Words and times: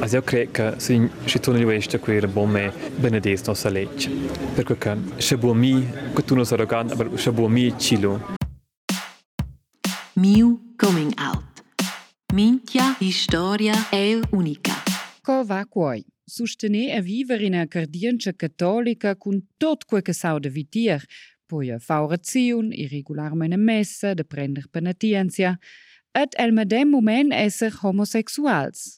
Alltså 0.00 0.16
jag 0.16 0.24
cred 0.24 0.50
că 0.50 0.74
sunt 0.78 1.12
și 1.24 1.38
tu 1.38 1.52
nu 1.52 1.72
ești 1.72 1.98
cu 1.98 2.10
bome 2.32 2.72
benedis 3.00 3.46
no 3.46 3.52
să 3.52 3.68
legi. 3.68 4.08
Pentru 4.54 4.74
că 4.74 4.96
și 5.16 5.34
mi, 5.34 5.84
că 6.14 6.20
tu 6.20 6.34
nu 6.34 6.42
să 6.42 6.54
rogan, 6.54 6.86
dar 6.86 7.18
și 7.18 7.28
mi 7.28 7.74
cilu. 7.76 8.20
Miu 10.14 10.60
coming 10.76 11.12
out. 11.32 11.44
Mintia 12.34 12.96
istoria 13.00 13.74
e 13.92 14.20
unica. 14.30 14.82
Cova 15.22 15.64
cuoi. 15.64 16.06
Sustene 16.24 16.96
a 16.96 17.00
vivere 17.00 17.44
in 17.44 17.54
a 17.54 17.64
cardienza 17.64 18.30
catolica 18.30 19.14
cun 19.14 19.44
tot 19.56 19.82
quel 19.82 20.02
che 20.02 20.12
sau 20.12 20.38
de 20.38 20.48
vitier, 20.48 21.02
poi 21.46 21.72
a 21.72 21.78
faurazion, 21.78 22.70
irregular 22.72 23.32
mene 23.32 23.56
de 24.14 24.22
prender 24.22 24.64
penitentia, 24.70 25.58
et 26.22 26.34
el 26.36 26.52
medem 26.52 26.88
moment 26.88 27.32
esser 27.32 27.72
homosexuals. 27.82 28.97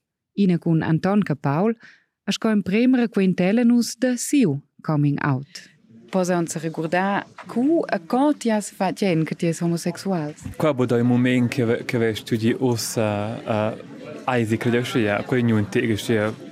Ina 0.33 0.57
con 0.57 0.81
Anton 0.81 1.21
Capaul, 1.21 1.77
a 2.23 2.31
sco 2.31 2.49
in 2.49 2.61
premere 2.61 3.09
quintellenus 3.09 3.95
de 3.97 4.17
Siu 4.17 4.61
Coming 4.81 5.17
Out. 5.21 5.69
Posa 6.09 6.37
uns 6.37 6.55
ricordar 6.55 7.25
cu 7.47 7.83
a 7.87 7.99
co 7.99 8.33
ti 8.33 8.49
has 8.49 8.69
fatien 8.69 9.23
che 9.23 9.35
ti 9.35 9.47
es 9.47 9.61
homosexual. 9.61 10.33
Qua 10.57 10.73
bo 10.73 10.85
dai 10.85 11.03
moment 11.03 11.49
che 11.49 11.83
che 11.85 11.97
ve 11.97 12.15
studi 12.15 12.55
ossa 12.57 13.41
a 13.45 13.77
Eisi 14.27 14.57
credo 14.57 14.81
che 14.81 14.99
ja, 14.99 15.23
quei 15.23 15.41
non 15.43 15.67
te 15.69 15.81
che 15.81 15.95
pas 15.95 16.50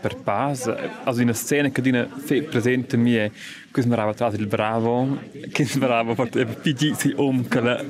per 0.00 0.16
pas. 0.16 0.66
Also 1.04 1.20
in 1.20 1.28
una 1.28 1.36
scena 1.36 1.68
che 1.70 1.80
dina 1.80 2.06
fe 2.06 2.42
presente 2.42 2.96
mi 2.96 3.14
è 3.14 3.30
che 3.72 3.82
smerava 3.82 4.14
tra 4.14 4.28
il 4.28 4.46
bravo, 4.46 5.18
che 5.52 5.64
smerava 5.64 6.14
per 6.14 6.46
pigi 6.56 6.94
si 6.94 7.12
om 7.16 7.46
che 7.46 7.60
la 7.60 7.84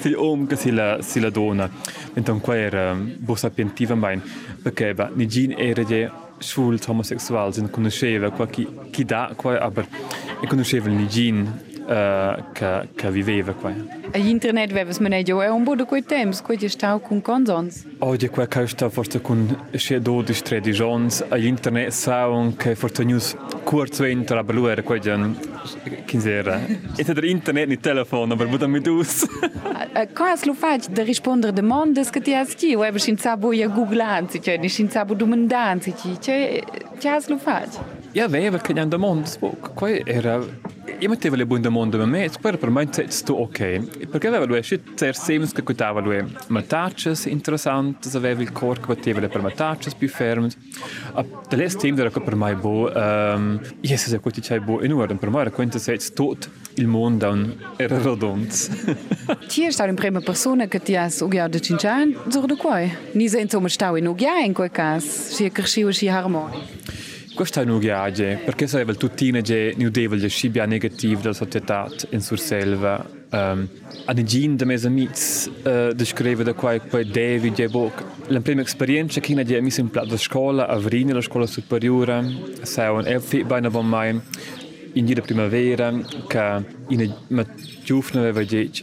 si 0.00 0.12
om 0.12 0.46
che 0.46 0.56
si 0.56 0.70
la 0.70 0.98
si 1.02 1.20
la 1.20 1.30
dona. 1.30 1.70
Então 2.14 2.40
qua 2.40 2.56
era 2.56 2.94
bossa 2.94 3.50
pentiva 3.50 3.94
mai 3.94 4.20
perché 4.62 4.94
va 4.94 5.10
ni 5.14 5.26
gin 5.26 5.54
era 5.56 5.84
je 5.84 6.10
schwul 6.38 6.78
homosexual 6.86 7.52
sind 7.52 7.70
conosceva 7.70 8.30
qua 8.30 8.46
chi 8.46 8.66
chi 8.90 9.04
da 9.04 9.32
qua 9.36 9.58
aber 9.58 9.86
e 10.40 10.46
conosceva 10.46 10.88
ni 10.88 11.08
Eh, 11.90 12.42
que, 12.54 12.88
que 12.98 13.10
viveva. 13.10 13.54
Quoi. 13.54 13.72
A 14.12 14.18
internet 14.18 14.74
veves 14.74 14.98
manejo 14.98 15.38
né, 15.38 15.46
é 15.46 15.50
um 15.50 15.64
bodo 15.64 15.86
que 15.86 16.02
temos, 16.02 16.42
que 16.42 16.52
está 16.66 16.98
com 16.98 17.18
condons. 17.18 17.86
Hoje 17.98 18.28
que 18.28 18.58
eu 18.58 18.64
estou 18.64 18.90
forte 18.90 19.18
com 19.18 19.48
cheio 19.74 19.98
de 20.22 20.42
três 20.42 20.80
anos, 20.82 21.24
a 21.30 21.38
internet 21.38 21.94
são 21.94 22.52
que 22.52 22.74
forte 22.74 23.06
news 23.06 23.34
curto 23.64 24.04
em 24.04 24.22
trabalho 24.22 24.68
era 24.68 24.82
que 24.82 25.00
já 25.00 25.14
é 25.14 25.90
quer 26.06 26.16
dizer, 26.18 26.44
entre 26.98 27.30
internet 27.30 27.70
no 27.70 27.76
telefone, 27.78 28.36
mas 28.36 28.48
muito 28.50 28.68
me 28.68 28.80
dus. 28.80 29.26
Ah, 29.64 30.02
ah, 30.02 30.06
quase 30.06 30.46
lo 30.46 30.54
faz 30.54 30.88
de 30.88 31.02
responder 31.04 31.52
demandas 31.52 32.10
que 32.10 32.20
te 32.20 32.34
assisti, 32.34 32.72
eu 32.72 32.80
vejo 32.80 32.98
sem 32.98 33.16
saber 33.16 33.62
a 33.62 33.68
googlar, 33.68 34.24
se 34.28 34.38
te 34.38 34.58
nem 34.58 34.68
sem 34.68 34.90
saber 34.90 35.16
demandar, 35.16 35.80
se 35.80 35.92
te 35.92 36.64
quase 37.00 37.30
lo 37.30 37.38
faz. 37.38 37.80
Ja, 38.14 38.26
wer, 38.26 38.52
wer 38.52 38.60
kann 38.60 38.76
ja 38.76 38.84
demandar, 38.84 39.30
qual 39.74 39.90
é? 39.90 40.02
era 40.06 40.40
Io 40.98 41.08
mettevo 41.08 41.36
le 41.36 41.44
mondo, 41.44 41.98
ma 41.98 42.06
me 42.06 42.28
square 42.28 42.56
per 42.56 42.70
me 42.70 42.88
sto 43.08 43.34
ok. 43.34 44.06
Perché 44.06 44.26
aveva 44.26 44.44
lui 44.44 44.62
shit 44.62 44.98
ser 44.98 45.14
sems 45.14 45.52
che 45.52 45.62
cutava 45.62 46.00
lui. 46.00 46.24
Matacces 46.48 47.26
interessante, 47.26 48.08
aveva 48.16 48.42
il 48.42 48.52
corpo 48.52 48.88
che 48.88 48.94
batteva 48.94 49.20
le 49.20 49.28
per 49.28 49.42
matacces 49.42 49.94
più 49.94 50.08
fermes. 50.08 50.56
A 51.14 51.24
de 51.48 51.56
les 51.56 51.76
team 51.76 51.98
era 51.98 52.10
per 52.10 52.34
me 52.34 52.54
bo. 52.54 52.92
Ehm, 52.92 53.60
yes, 53.80 54.08
se 54.08 54.18
quanti 54.18 54.40
c'è 54.40 54.60
bo 54.60 54.82
in 54.82 54.90
e 54.90 54.94
ora 54.94 55.14
per 55.14 55.30
me 55.30 55.40
era 55.40 55.50
quanto 55.50 55.78
se 55.78 55.96
tot 56.14 56.48
il 56.74 56.86
mondo 56.86 57.56
era 57.76 57.98
rodons. 57.98 58.70
Tier 59.48 59.72
sta 59.72 59.86
in 59.86 59.94
prima 59.94 60.20
persona 60.20 60.66
che 60.66 60.80
ti 60.80 60.96
has 60.96 61.20
ugia 61.20 61.48
de 61.48 61.60
cincian, 61.60 62.16
zor 62.28 62.46
de 62.46 62.56
quoi. 62.56 62.90
Ni 63.12 63.28
sento 63.28 63.60
mo 63.60 63.68
stau 63.68 63.96
in 63.96 64.06
ugia 64.06 64.38
in 64.44 64.52
quel 64.52 64.70
cas, 64.70 65.04
si 65.04 65.50
cresciu 65.50 65.90
si 65.90 66.08
harmonico. 66.08 66.66
Questo 67.38 67.60
è 67.60 67.64
un 67.64 67.78
viaggio, 67.78 68.36
perché 68.44 68.66
se 68.66 68.80
il 68.80 68.96
tuttine 68.96 69.42
che 69.42 69.72
non 69.78 69.92
deve 69.92 70.16
il 70.16 70.28
scibia 70.28 70.66
negativo 70.66 71.20
della 71.20 71.32
società 71.32 71.88
in 72.10 72.20
sur 72.20 72.36
selva. 72.36 73.08
Um, 73.30 73.68
a 74.06 74.12
negin 74.12 74.56
de 74.56 74.64
mes 74.64 74.84
amics 74.84 75.48
uh, 75.62 75.92
descreve 75.92 76.42
da 76.42 76.52
quai 76.54 76.80
quai 76.80 77.08
David 77.08 77.60
e 77.60 77.68
boc. 77.68 78.02
La 78.26 78.40
prima 78.40 78.62
esperienza 78.62 79.20
che 79.20 79.34
mi 79.34 79.44
in 79.76 79.88
plat 79.88 80.08
da 80.08 80.16
scuola 80.16 80.66
a 80.66 80.76
Vrini, 80.78 81.12
la 81.12 81.20
scuola 81.20 81.46
superiore, 81.46 82.26
sai 82.62 82.90
un 82.92 83.06
el 83.06 83.20
fit 83.20 83.46
bene 83.46 83.68
von 83.68 83.86
mai 83.86 84.20
in 84.94 85.06
jede 85.06 85.20
primavera 85.20 85.94
che 86.26 86.64
in 86.88 87.14
ma 87.28 87.46
giufne 87.84 88.18
aveva 88.18 88.42
detto 88.42 88.82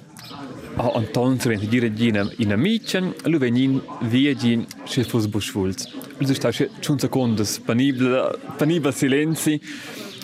a 0.78 0.92
Anton 0.96 1.38
se 1.42 1.50
venti 1.50 1.68
dire 1.68 1.94
gina 1.94 2.26
in 2.38 2.54
amicen, 2.54 3.14
lu 3.26 3.38
venin 3.38 3.82
viegi 4.04 4.66
se 4.86 5.04
fos 5.04 5.28
buschwulz. 5.28 6.05
Lu 6.18 6.34
sta 6.34 6.50
che 6.50 6.70
chun 6.82 6.98
secondes 6.98 7.60
penibile 7.60 8.38
penibile 8.58 8.92
silenzi. 8.92 9.60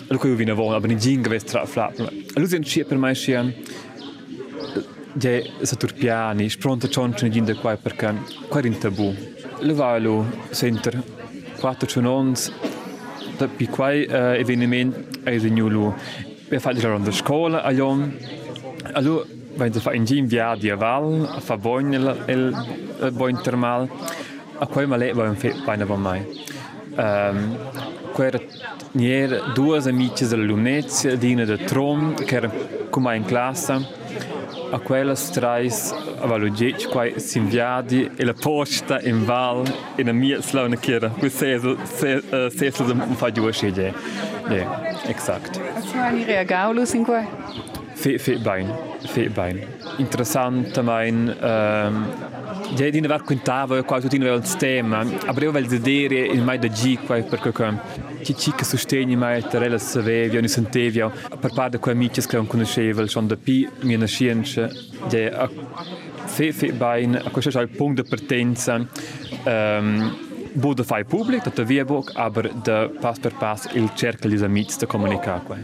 Lu 0.08 0.18
coi 0.18 0.34
vina 0.34 0.54
von, 0.54 0.74
aber 0.74 0.88
ni 0.88 0.98
gin 0.98 1.22
geves 1.22 1.44
tra 1.44 1.66
flap. 1.66 1.96
Lu 2.34 2.46
sind 2.46 2.64
schi 2.64 2.84
per 2.84 2.98
mai 2.98 3.14
schi 3.14 3.36
de 5.14 5.50
saturpiani, 5.60 6.48
spronta 6.48 6.88
chonchen 6.88 7.30
gin 7.30 7.44
de 7.44 7.54
quai 7.54 7.76
perché 7.76 8.14
quai 8.48 8.66
in 8.66 8.78
tabu. 8.78 9.14
Lu 9.60 9.74
va 9.74 9.98
lu 9.98 10.24
center 10.50 11.02
quattro 11.60 11.86
chunons 11.86 12.50
da 13.36 13.46
pi 13.48 13.66
quai 13.66 14.06
uh, 14.08 14.34
eveniment 14.38 14.94
ai 15.24 15.38
signulu. 15.38 15.94
Per 16.48 16.60
fare 16.60 16.80
la 16.80 17.10
scuola 17.10 17.62
a. 17.62 17.72
Allora 18.92 19.40
Wenn 19.54 19.72
fa 19.72 19.92
in 19.92 20.04
via 20.26 20.56
di 20.56 20.70
aval, 20.70 21.28
a 21.28 21.40
fa 21.40 21.58
bogn 21.58 21.92
il, 21.92 22.24
il, 22.26 22.56
il 23.02 23.10
bogn 23.12 23.38
termal, 23.42 23.86
a 24.62 24.66
queima 24.66 24.94
leva 24.96 25.28
um 25.28 25.34
feito 25.34 25.60
para 25.64 25.84
não 25.84 25.96
mai. 25.96 26.24
Ehm, 26.96 27.56
um, 27.56 28.14
quer 28.14 28.40
nier 28.94 29.42
duas 29.54 29.88
amigas 29.88 30.30
da 30.30 30.36
Lunezia, 30.36 31.16
Dina 31.16 31.44
da 31.44 31.58
Trom, 31.58 32.14
que 32.14 32.36
era 32.36 32.48
como 32.90 33.08
classe. 33.24 33.72
A 34.72 34.78
quellas 34.78 35.28
trais 35.30 35.92
a 36.22 36.26
valugec 36.26 36.88
quai 36.88 37.20
s'inviadi 37.20 38.10
e 38.16 38.24
la 38.24 38.32
posta 38.32 39.00
in 39.02 39.22
val 39.24 39.64
e 39.98 40.02
na 40.02 40.12
mia 40.12 40.40
slauna 40.40 40.76
chiera. 40.76 41.10
Qui 41.10 41.28
seso, 41.28 41.76
se, 41.84 42.22
uh, 42.30 42.48
seso 42.48 42.84
da 42.84 42.94
fa 43.14 43.30
giù 43.30 43.44
a 43.44 43.52
sceglie. 43.52 43.92
Yeah, 44.48 45.08
exact. 45.08 45.60
Azioni? 45.76 46.24
Fe 48.02 48.18
fe 48.18 48.36
bain, 48.36 48.68
fe 49.06 49.28
bain. 49.28 49.60
Interessant 49.98 50.82
mein 50.82 51.28
ehm 51.40 52.30
Ja, 52.74 52.88
di 52.88 53.00
nevar 53.00 53.22
quintava 53.22 53.82
qua 53.82 54.00
tutti 54.00 54.16
aveva 54.16 54.36
il 54.36 54.56
tema, 54.56 55.04
avrei 55.26 55.50
vel 55.50 55.66
vedere 55.66 56.20
il 56.20 56.42
mai 56.42 56.58
da 56.58 56.68
G 56.68 56.98
qua 57.04 57.20
perché 57.20 57.52
chi 58.22 58.34
ci 58.34 58.52
che 58.52 58.64
sostegni 58.64 59.14
mai 59.14 59.42
terrella 59.46 59.76
savevi, 59.76 60.38
ogni 60.38 60.48
sentevia, 60.48 61.10
per 61.10 61.52
parte 61.52 61.78
quei 61.78 61.94
amici 61.94 62.26
che 62.26 62.36
non 62.36 62.46
conoscevo, 62.46 63.06
sono 63.06 63.26
da 63.26 63.36
P, 63.36 63.68
mia 63.80 63.98
nascenza, 63.98 64.70
ja, 65.10 65.50
fe 66.24 66.52
fe 66.52 66.72
bain, 66.72 67.14
a 67.22 67.28
questo 67.30 67.58
è 67.58 67.62
il 67.62 67.68
punto 67.68 68.02
di 68.02 68.08
partenza. 68.08 68.86
Um, 69.44 70.30
Bude 70.54 70.84
fai 70.84 71.04
pubblic, 71.04 71.44
dat 71.44 71.66
via 71.66 71.84
book, 71.84 72.10
aber 72.14 72.50
de 72.62 72.90
pas 73.00 73.18
per 73.18 73.32
pas 73.38 73.66
il 73.72 73.90
cercle 73.94 74.28
di 74.28 74.44
amici 74.44 74.78
da 74.78 74.86
comunicare 74.86 75.40
qua. 75.44 75.56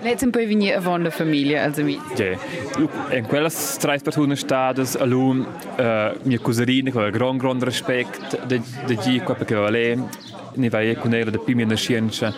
Letzten 0.00 0.30
poi 0.30 0.46
vini 0.46 0.72
a 0.72 0.80
von 0.80 1.02
der 1.02 1.12
Familie 1.12 1.60
als 1.60 1.78
amici. 1.78 2.00
Ja, 2.16 2.38
in 3.16 3.26
quella 3.26 3.50
tre 3.78 3.98
persone 3.98 4.36
stades 4.36 4.96
alun 4.96 5.46
uh, 5.78 6.16
mia 6.22 6.38
cousine 6.38 6.90
con 6.90 7.10
gran 7.10 7.36
gran 7.36 7.60
respect 7.60 8.46
de 8.46 8.60
de 8.86 8.96
gi 8.96 9.20
qua 9.20 9.34
perché 9.34 9.54
va 9.54 9.68
lei 9.68 10.02
ne 10.54 10.68
vai 10.68 10.94
con 10.96 11.14
era 11.14 11.30
de 11.30 11.38
prima 11.38 11.64
nascenza 11.64 12.34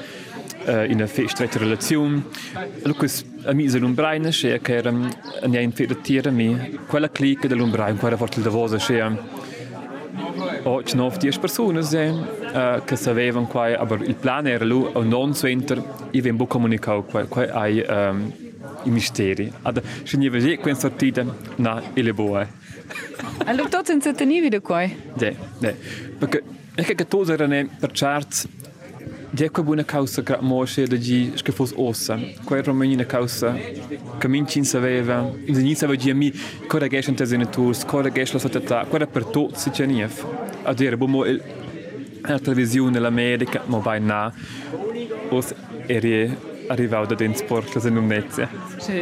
uh, 0.66 0.84
in 0.90 0.94
una 0.94 1.06
stretta 1.06 1.58
relazione. 1.58 2.24
Lucas 2.82 3.24
amici 3.44 3.72
dell'Umbraina, 3.72 4.30
che 4.30 4.60
era 4.64 4.90
ne 4.90 5.62
in 5.62 5.72
fedatiera 5.72 6.30
mi 6.30 6.78
quella 6.86 7.10
clique 7.10 7.48
dell'Umbraina, 7.48 7.96
quella 7.98 8.16
forte 8.16 8.40
da 8.40 8.50
voce 8.50 8.78
che 8.78 9.44
ho 10.66 10.82
nov 10.94 11.16
dies 11.18 11.38
personas 11.38 11.92
eh, 11.92 12.82
che 12.84 12.96
sapevan 12.96 13.46
quai, 13.46 13.74
aber 13.74 14.02
il 14.02 14.14
plan 14.14 14.46
era 14.46 14.64
lu 14.64 14.90
a 14.94 15.04
non 15.04 15.32
center 15.32 15.82
i 16.10 16.20
ven 16.20 16.36
bu 16.36 16.46
comunicau 16.46 17.04
quai, 17.04 17.28
quai 17.28 17.48
ai 17.48 17.84
um, 17.88 18.32
i 18.84 18.90
misteri. 18.90 19.52
Ad 19.62 19.82
se 20.02 20.16
ne 20.16 20.28
vege 20.28 20.56
quen 20.58 20.74
sortida 20.74 21.24
na 21.56 21.82
ele 21.94 22.12
boa. 22.12 22.46
allora 23.46 23.68
tot 23.68 23.86
senza 23.86 24.12
tenivi 24.12 24.48
da 24.48 24.60
quai. 24.60 24.96
De, 25.14 25.36
de. 25.58 25.74
Perché 26.18 26.42
è 26.74 26.82
che 26.82 27.06
tot 27.06 27.28
era 27.28 27.46
ne 27.46 27.68
per 27.78 27.90
charts 27.92 28.48
Djeko 29.36 29.62
bu 29.62 29.74
na 29.76 29.82
causa 29.84 30.22
krat 30.22 30.42
moše 30.42 30.86
da 30.86 30.96
di 30.96 31.32
ške 31.36 31.52
fos 31.52 31.74
osa. 31.76 32.18
Koja 32.44 32.58
je 32.58 32.62
Romanina 32.62 33.04
causa? 33.04 33.54
Kamin 34.18 34.46
čin 34.46 34.64
saveva. 34.64 35.30
In 35.46 35.54
za 35.54 35.62
njih 35.62 35.78
saveva 35.78 36.02
di 36.02 36.14
mi, 36.14 36.32
kora 36.68 36.88
gešan 36.88 37.16
te 37.16 37.26
zeniturs, 37.26 37.84
kora 37.84 38.10
gešla 38.10 38.40
sa 38.40 38.48
tata, 38.48 38.84
kora 38.90 39.06
per 39.06 39.24
to 39.24 39.48
si 39.56 39.70
čenijev. 39.70 40.22
A 40.66 40.74
dire 40.74 40.96
bomo 40.96 41.24
il 41.24 41.40
la 42.28 42.38
televisione 42.38 42.98
l'America, 42.98 43.62
ma 43.66 43.78
vai 43.78 44.00
na. 44.00 44.32
Os 45.30 45.54
eri 45.86 46.36
arrivau 46.68 47.06
da 47.06 47.14
den 47.14 47.34
sport 47.34 47.74
la 47.74 47.80
senumnezia. 47.80 48.48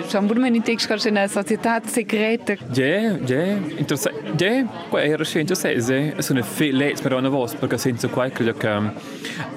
Schon 0.09 0.27
buon 0.29 0.43
meni 0.43 0.61
tek 0.61 0.81
skar 0.81 1.01
na 1.13 1.27
società 1.29 1.81
segreta. 1.87 2.57
Ja, 2.75 3.17
ja, 3.27 3.57
interessant. 3.79 4.41
Ja, 4.41 4.65
qua 4.91 5.03
era 5.03 5.25
scento 5.25 5.55
sese, 5.55 6.15
sono 6.19 6.43
fe 6.43 6.73
lets 6.73 7.01
per 7.01 7.13
una 7.13 7.29
voce 7.29 7.57
perché 7.57 7.79
senza 7.79 8.09
qua 8.09 8.29
credo 8.29 8.53
che 8.55 8.69
um, 8.69 8.93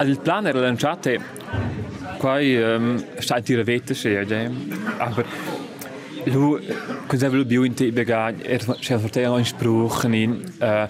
il 0.01 0.19
plan 0.19 0.47
era 0.47 0.59
lanciate 0.59 1.19
qua 2.17 2.39
um, 2.39 3.03
sta 3.17 3.39
dire 3.39 3.63
vete 3.63 3.93
se 3.93 4.09
ja. 4.09 4.49
Aber 4.99 5.25
Lu, 6.29 6.59
avevo 7.07 7.45
più 7.45 7.63
in 7.63 7.73
te 7.73 7.91
bega, 7.91 8.33
er 8.41 8.63
c'è 8.79 8.97
forte 8.97 9.25
un 9.25 9.45
spruch 9.45 10.03
in 10.03 10.43
äh 10.59 10.87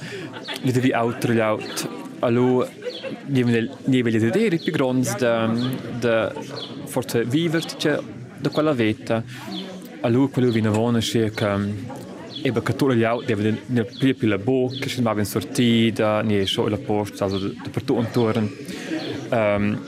uh, 0.63 0.71
wie 0.81 0.93
auto 0.93 1.31
laut. 1.31 1.89
Allo, 2.19 2.67
nie 3.27 3.43
vil 3.43 4.19
vedere 4.19 4.57
più 4.57 4.71
grandi 4.71 5.09
da, 5.19 5.53
da 5.99 6.33
forse 6.85 7.23
viverci 7.23 7.89
da 8.39 8.49
quella 8.49 8.73
vita. 8.73 9.23
A 10.01 10.07
lui 10.07 10.29
quello 10.29 10.51
buono 10.71 10.99
sia 11.01 11.29
che 11.29 11.95
e 12.41 12.51
per 12.51 12.75
tutti 12.75 12.95
gli 12.95 13.03
altri 13.03 13.25
deve 13.35 13.61
nel 13.67 13.85
più 14.15 14.27
la 14.27 14.37
bocca, 14.37 14.87
si 14.87 15.01
va 15.01 15.13
in 15.17 15.25
sortita, 15.25 16.21
ne 16.21 16.45
so 16.45 16.67
la 16.67 16.77
posta, 16.77 17.25
also 17.25 17.37
da 17.37 17.69
per 17.69 17.83
tutto 17.83 17.99
intorno. 17.99 18.49
Um, 19.29 19.79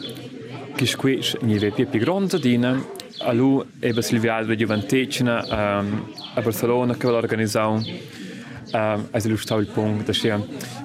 che 0.76 0.86
squisce 0.86 1.38
ne 1.42 1.54
vede 1.54 1.72
più 1.72 1.88
più 1.88 2.00
grande 2.00 2.40
alu 3.22 3.62
ehm, 3.62 3.90
e 3.90 3.94
basilviado 3.94 4.56
de 4.56 4.66
vantetina 4.66 5.44
a 6.36 6.42
Barcelona 6.42 6.96
que 6.96 7.06
ela 7.06 7.18
organizou 7.18 7.80
as 9.14 9.26
ilustrar 9.26 9.60
o 9.60 9.66
ponto 9.66 10.04
da 10.04 10.14
cheia 10.14 10.40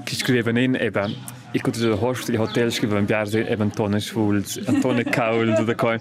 que 0.06 0.14
escrevem 0.14 0.58
em 0.58 0.76
eba 0.76 1.08
i 1.54 1.60
këtë 1.62 1.84
të 1.84 1.98
hoshtë 2.00 2.34
i 2.34 2.40
hotelë 2.40 2.74
shkëve 2.74 3.02
në 3.04 3.10
bjarë 3.10 3.42
e 3.46 3.56
vë 3.56 3.66
Antone 3.68 4.00
Shvulc, 4.02 4.56
Antone 4.70 5.04
Kaul, 5.16 5.52
dhe 5.54 5.62
dhe 5.68 5.76
koj. 5.78 6.00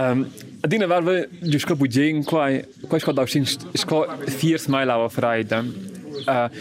Um, 0.00 0.24
a 0.64 0.70
di 0.70 0.78
në 0.80 0.88
varve, 0.88 1.16
gjë 1.42 1.60
shko 1.64 1.76
bugjen, 1.82 2.22
koj, 2.24 2.62
koj 2.88 3.02
shko 3.04 3.14
daushin, 3.18 3.44
shko 3.44 4.06
thjesht 4.38 4.72
maj 4.72 4.86
lava 4.88 5.10
frajda. 5.12 5.60
Ehm, 6.22 6.56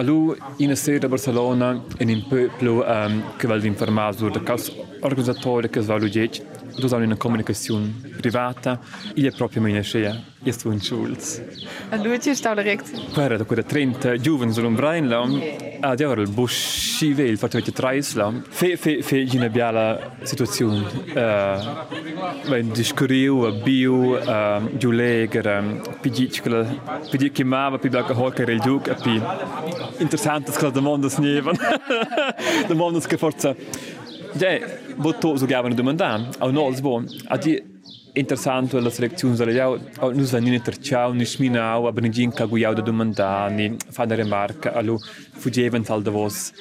alu 0.00 0.16
i 0.62 0.70
në 0.70 0.78
sërë 0.80 1.04
e 1.04 1.12
Barcelona, 1.12 1.74
e 2.00 2.08
një 2.08 2.22
pëplu 2.30 2.78
um, 2.80 3.20
këvalë 3.42 3.68
informazur, 3.68 4.32
dhe 4.32 4.40
kas 4.48 4.70
organizatorë 5.04 5.68
kësë 5.74 5.92
valu 5.92 6.08
gjeqë, 6.14 6.61
usare 6.76 7.04
una 7.04 7.16
comunicazione 7.16 7.92
privata 8.16 8.80
e 9.14 9.30
proprio 9.32 9.62
mia 9.62 9.80
scena. 9.82 10.30
Io 10.44 10.52
sto 10.52 10.72
in 10.72 10.80
Schulz. 10.80 11.40
A 11.90 11.96
luce 11.96 12.34
sta 12.34 12.52
direkt? 12.54 13.12
Guarda, 13.12 13.44
quella 13.44 13.62
30 13.62 14.16
giovani 14.16 14.52
sono 14.52 14.66
in 14.66 14.74
Breinlam. 14.74 15.40
Ad 15.78 16.00
ora 16.00 16.20
il 16.20 16.30
buscive, 16.30 17.22
il 17.22 17.38
fatto 17.38 17.60
che 17.60 17.70
Treislam. 17.70 18.42
Fe, 18.48 18.76
fe, 18.76 19.02
fe, 19.02 19.18
in 19.18 19.30
una 19.34 19.48
bella 19.48 20.16
situazione. 20.22 20.84
Eh, 21.14 22.58
uh, 22.58 22.70
discuriu, 22.72 23.52
biu, 23.62 24.16
uh, 24.16 24.76
giù 24.76 24.90
leger, 24.90 25.96
pidiccola, 26.00 26.64
pidicchimava, 27.08 27.78
pidacca 27.78 28.18
hocker 28.18 28.48
il 28.48 28.60
giuc, 28.60 28.88
e 28.88 28.94
pi... 29.00 29.22
Interessante, 29.98 30.50
che 30.58 30.62
la 30.62 30.70
domanda 30.70 31.08
si 31.08 31.20
nevan. 31.20 31.56
domanda 32.66 32.98
che 32.98 33.16
forse... 33.16 34.00
Ja, 34.40 34.58
bo 34.96 35.12
to 35.12 35.36
so 35.36 35.46
gaven 35.46 35.74
domandam, 35.76 36.30
au 36.40 36.50
no 36.50 36.70
bon, 36.80 37.06
a 37.28 37.36
di 37.36 37.62
interessant 38.14 38.72
la 38.72 38.90
selezione 38.90 39.36
delle 39.36 39.52
jau, 39.52 39.78
au 40.00 40.12
nus 40.12 40.30
van 40.30 40.46
in 40.46 40.60
terciau, 40.60 41.12
ni 41.12 41.24
sminau, 41.24 41.90
ginka 42.10 42.46
gu 42.46 42.58
jau 42.58 42.74
da 42.74 42.82
domanda, 42.82 43.48
ni 43.48 43.76
fa 43.90 44.04
da 44.04 44.14
remarca, 44.14 44.72
alu 44.74 44.98
fugeven 45.38 45.82
tal 45.82 46.02
da 46.02 46.10
vos. 46.10 46.52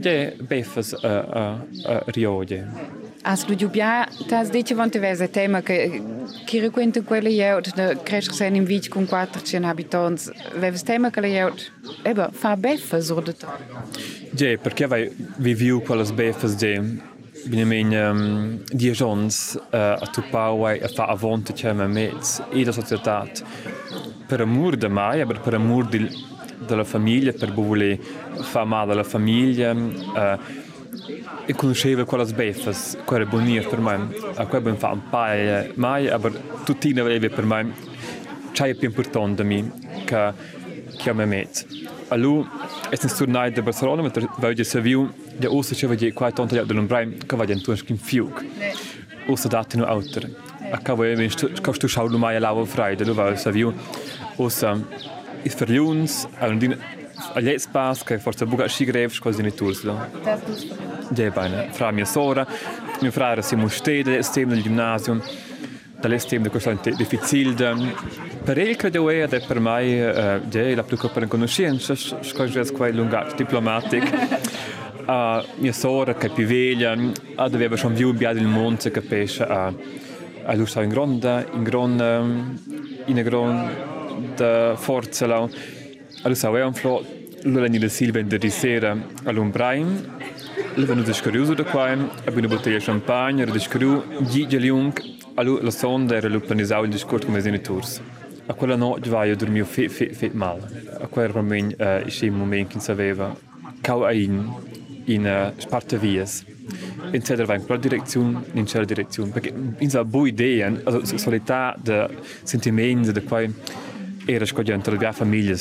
Ja, 0.00 0.30
befas 0.48 0.92
a 0.92 1.08
a 1.08 1.62
a 1.84 2.02
riode. 2.06 2.66
As 3.22 3.44
du 3.44 3.56
giubia, 3.56 4.06
tas 4.28 4.50
dice 4.50 4.74
vante 4.74 5.00
vese 5.00 5.28
tema 5.30 5.60
che 5.60 6.00
chi 6.44 6.60
requenta 6.60 7.02
quelle 7.02 7.30
jau, 7.30 7.60
da 7.74 7.96
cresce 8.02 8.32
sen 8.32 8.54
in 8.54 8.64
vic 8.64 8.88
con 8.88 9.06
400 9.06 9.66
abitants, 9.66 10.30
veves 10.54 10.82
tema 10.82 11.10
che 11.10 11.20
le 11.20 11.52
eba, 12.04 12.30
fa 12.30 12.56
befas 12.56 13.10
o 13.10 13.20
da 13.20 13.32
to. 13.32 13.46
Ja, 14.38 14.58
perché 14.58 14.86
vai 14.86 15.10
viviu 15.38 15.80
quelles 15.80 16.10
befas 16.10 16.56
de 16.56 17.00
Bine 17.46 18.10
um, 18.10 18.60
diejons 18.70 19.56
uh, 19.72 19.96
a 20.02 20.06
tu 20.12 20.22
pauai 20.30 20.80
a 20.82 20.88
fa 20.88 21.06
avonte 21.06 21.54
c'è 21.54 21.72
me 21.72 21.86
mezz 21.86 22.42
e 22.50 22.64
la 22.64 22.72
società 22.72 23.26
per 24.26 24.40
amor 24.40 24.76
mai, 24.90 25.22
aber 25.22 25.40
per 25.40 25.54
amor 25.54 25.86
di, 25.86 26.06
della 26.66 26.84
famiglia, 26.84 27.32
per 27.32 27.52
voler 27.52 27.98
fa 28.42 28.64
male 28.64 28.92
alla 28.92 29.04
famiglia 29.04 29.72
uh, 29.72 30.38
e 31.46 31.54
conosceva 31.54 32.04
quelle 32.04 32.26
befas, 32.34 32.98
quelle 33.06 33.24
bonir 33.24 33.66
per 33.68 33.80
me, 33.80 34.08
a 34.34 34.44
quelle 34.44 34.64
ben 34.64 34.76
fa 34.76 34.90
un 34.90 35.08
paio 35.08 35.72
mai, 35.76 36.10
aber 36.10 36.32
tutti 36.64 36.92
ne 36.92 37.00
aveva 37.00 37.28
per 37.28 37.44
me. 37.46 37.72
C'è 38.52 38.74
più 38.74 38.88
importante 38.88 39.42
da 39.42 39.48
me 39.48 39.72
che 40.04 40.32
que 40.98 41.08
é 41.08 41.12
o 41.12 41.14
Mehmet. 41.14 41.66
Alu 42.10 42.46
este 42.92 43.08
turnai 43.08 43.50
de 43.50 43.60
Barcelona, 43.60 44.02
mas 44.02 44.12
veio 44.38 44.54
de 44.54 44.64
Seville, 44.64 45.08
de 45.38 45.48
ouça 45.48 45.74
cheva 45.74 45.96
de 45.96 46.12
quatro 46.12 46.36
tonta 46.36 46.64
de 46.64 46.72
Lombrai, 46.72 47.06
que 47.06 47.36
vai 47.36 47.46
dentro 47.46 47.74
de 47.74 47.92
um 47.92 47.96
fiuk. 47.98 48.44
Ouça 49.28 49.48
data 49.48 49.76
no 49.76 49.84
autor. 49.84 50.30
Acabou 50.72 51.04
a 51.04 51.14
vez 51.14 51.34
que 51.34 51.44
eu 51.44 51.72
estou 51.72 51.88
chau 51.88 52.08
do 52.08 52.18
Maia 52.18 52.40
Lava 52.40 52.64
Freida, 52.66 53.04
do 53.04 53.14
Val 53.14 53.36
Seville. 53.36 53.74
Ouça, 54.38 54.80
e 55.44 55.50
ferliuns, 55.50 56.26
a 56.40 56.46
Londina, 56.46 56.78
a 57.34 57.40
Lespas, 57.40 58.02
que 58.02 58.14
é 58.14 58.18
força 58.18 58.44
buga, 58.44 58.68
xigreves, 58.68 59.18
coisa 59.18 59.42
de 59.42 59.50
Tursla. 59.50 60.10
Ja, 61.16 61.30
bene. 61.30 61.72
Fra 61.72 61.92
mia 61.92 62.04
sora, 62.04 62.46
mio 63.00 63.12
fratello 63.12 63.42
siamo 63.42 63.68
stati, 63.68 64.22
stiamo 64.22 64.54
nel 64.54 64.62
ginnasio, 64.62 65.22
dall'estremo 66.00 66.44
di 66.44 66.50
questo 66.50 66.76
difficile, 66.96 67.54
Per 68.46 68.58
el 68.58 68.76
che 68.76 68.90
devo 68.90 69.10
dire 69.10 69.42
per 69.44 69.58
me 69.58 70.40
è 70.48 70.74
la 70.74 70.84
più 70.84 70.96
per 71.12 71.26
conoscenza, 71.26 71.96
scoglio 71.96 72.64
quel 72.72 72.94
lungato 72.94 73.34
diplomatico. 73.34 74.06
a 75.06 75.44
mia 75.56 75.72
sora 75.72 76.14
che 76.14 76.28
più 76.28 76.46
veglia, 76.46 76.96
a 77.34 77.48
doveva 77.48 77.76
schon 77.76 77.94
più 77.94 78.12
biade 78.12 78.38
il 78.38 78.46
monte 78.46 78.92
che 78.92 79.00
pesce 79.00 79.42
a 79.42 79.72
a 80.48 80.54
lusa 80.54 80.80
in 80.82 80.90
gronda, 80.90 81.44
in 81.52 81.64
gronda, 81.64 82.24
in 83.06 83.22
gronda 83.24 84.76
forza 84.76 85.26
la 85.26 85.38
a 86.22 86.28
lusa 86.28 86.46
aveva 86.46 86.66
un 86.66 86.74
flo 86.74 87.04
l'ora 87.42 87.66
di 87.66 87.88
silva 87.88 88.20
di 88.20 88.50
sera 88.50 88.96
all'umbraim 89.24 90.16
le 90.74 90.84
venuto 90.84 91.12
scorioso 91.12 91.54
da 91.54 91.64
qua 91.64 91.90
abbiamo 92.24 92.46
bottiglia 92.46 92.78
champagne 92.78 93.44
di 93.44 93.58
scru 93.58 94.04
di 94.20 94.46
geliung 94.46 94.92
allo 95.34 95.58
la 95.60 95.70
sonda 95.70 96.14
era 96.14 96.28
l'organizzavo 96.28 96.84
il 96.84 96.90
discorso 96.90 97.26
come 97.26 97.40
genitors 97.40 98.00
a 98.46 98.54
quella 98.54 98.76
notte 98.76 99.08
vai 99.08 99.30
a 99.30 99.36
dormire 99.36 99.64
fit 99.64 99.90
fit 99.90 100.14
fit 100.14 100.32
mal 100.32 100.60
a 101.00 101.06
quel 101.06 101.32
momento 101.34 101.82
uh, 101.82 102.06
il 102.06 102.32
momento 102.32 102.74
che 102.74 102.80
sapeva 102.80 103.34
cau 103.80 104.08
in 104.10 104.52
in 105.06 105.24
uh, 105.24 105.60
sparte 105.60 105.98
vies. 105.98 106.44
In 107.12 107.22
ceder 107.22 107.46
vain 107.46 107.64
quella 107.64 107.80
direzione, 107.80 108.42
in 108.52 108.66
cella 108.66 108.84
direzione. 108.84 109.30
Perché 109.30 109.52
in 109.78 109.90
sa 109.90 110.04
bu 110.04 110.26
ideen, 110.26 110.80
also 110.84 111.16
solità 111.16 111.76
de 111.80 112.08
sentimenti 112.42 113.12
de 113.12 113.22
quai 113.22 113.52
era 114.26 114.44
scogliente 114.44 114.90
le 114.90 115.12
famiglie 115.12 115.56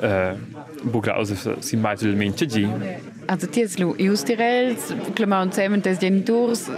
uh, 0.00 0.36
bugra 0.82 1.14
also 1.14 1.56
si 1.60 1.76
mai 1.76 1.96
del 1.96 2.16
mente 2.16 2.46
gi. 2.46 2.68
Also 3.26 3.46
ties 3.46 3.76
lu 3.76 3.94
justirels, 3.96 4.92
clamant 5.14 5.54
semen 5.54 5.80
des 5.80 5.98
genitors, 5.98 6.68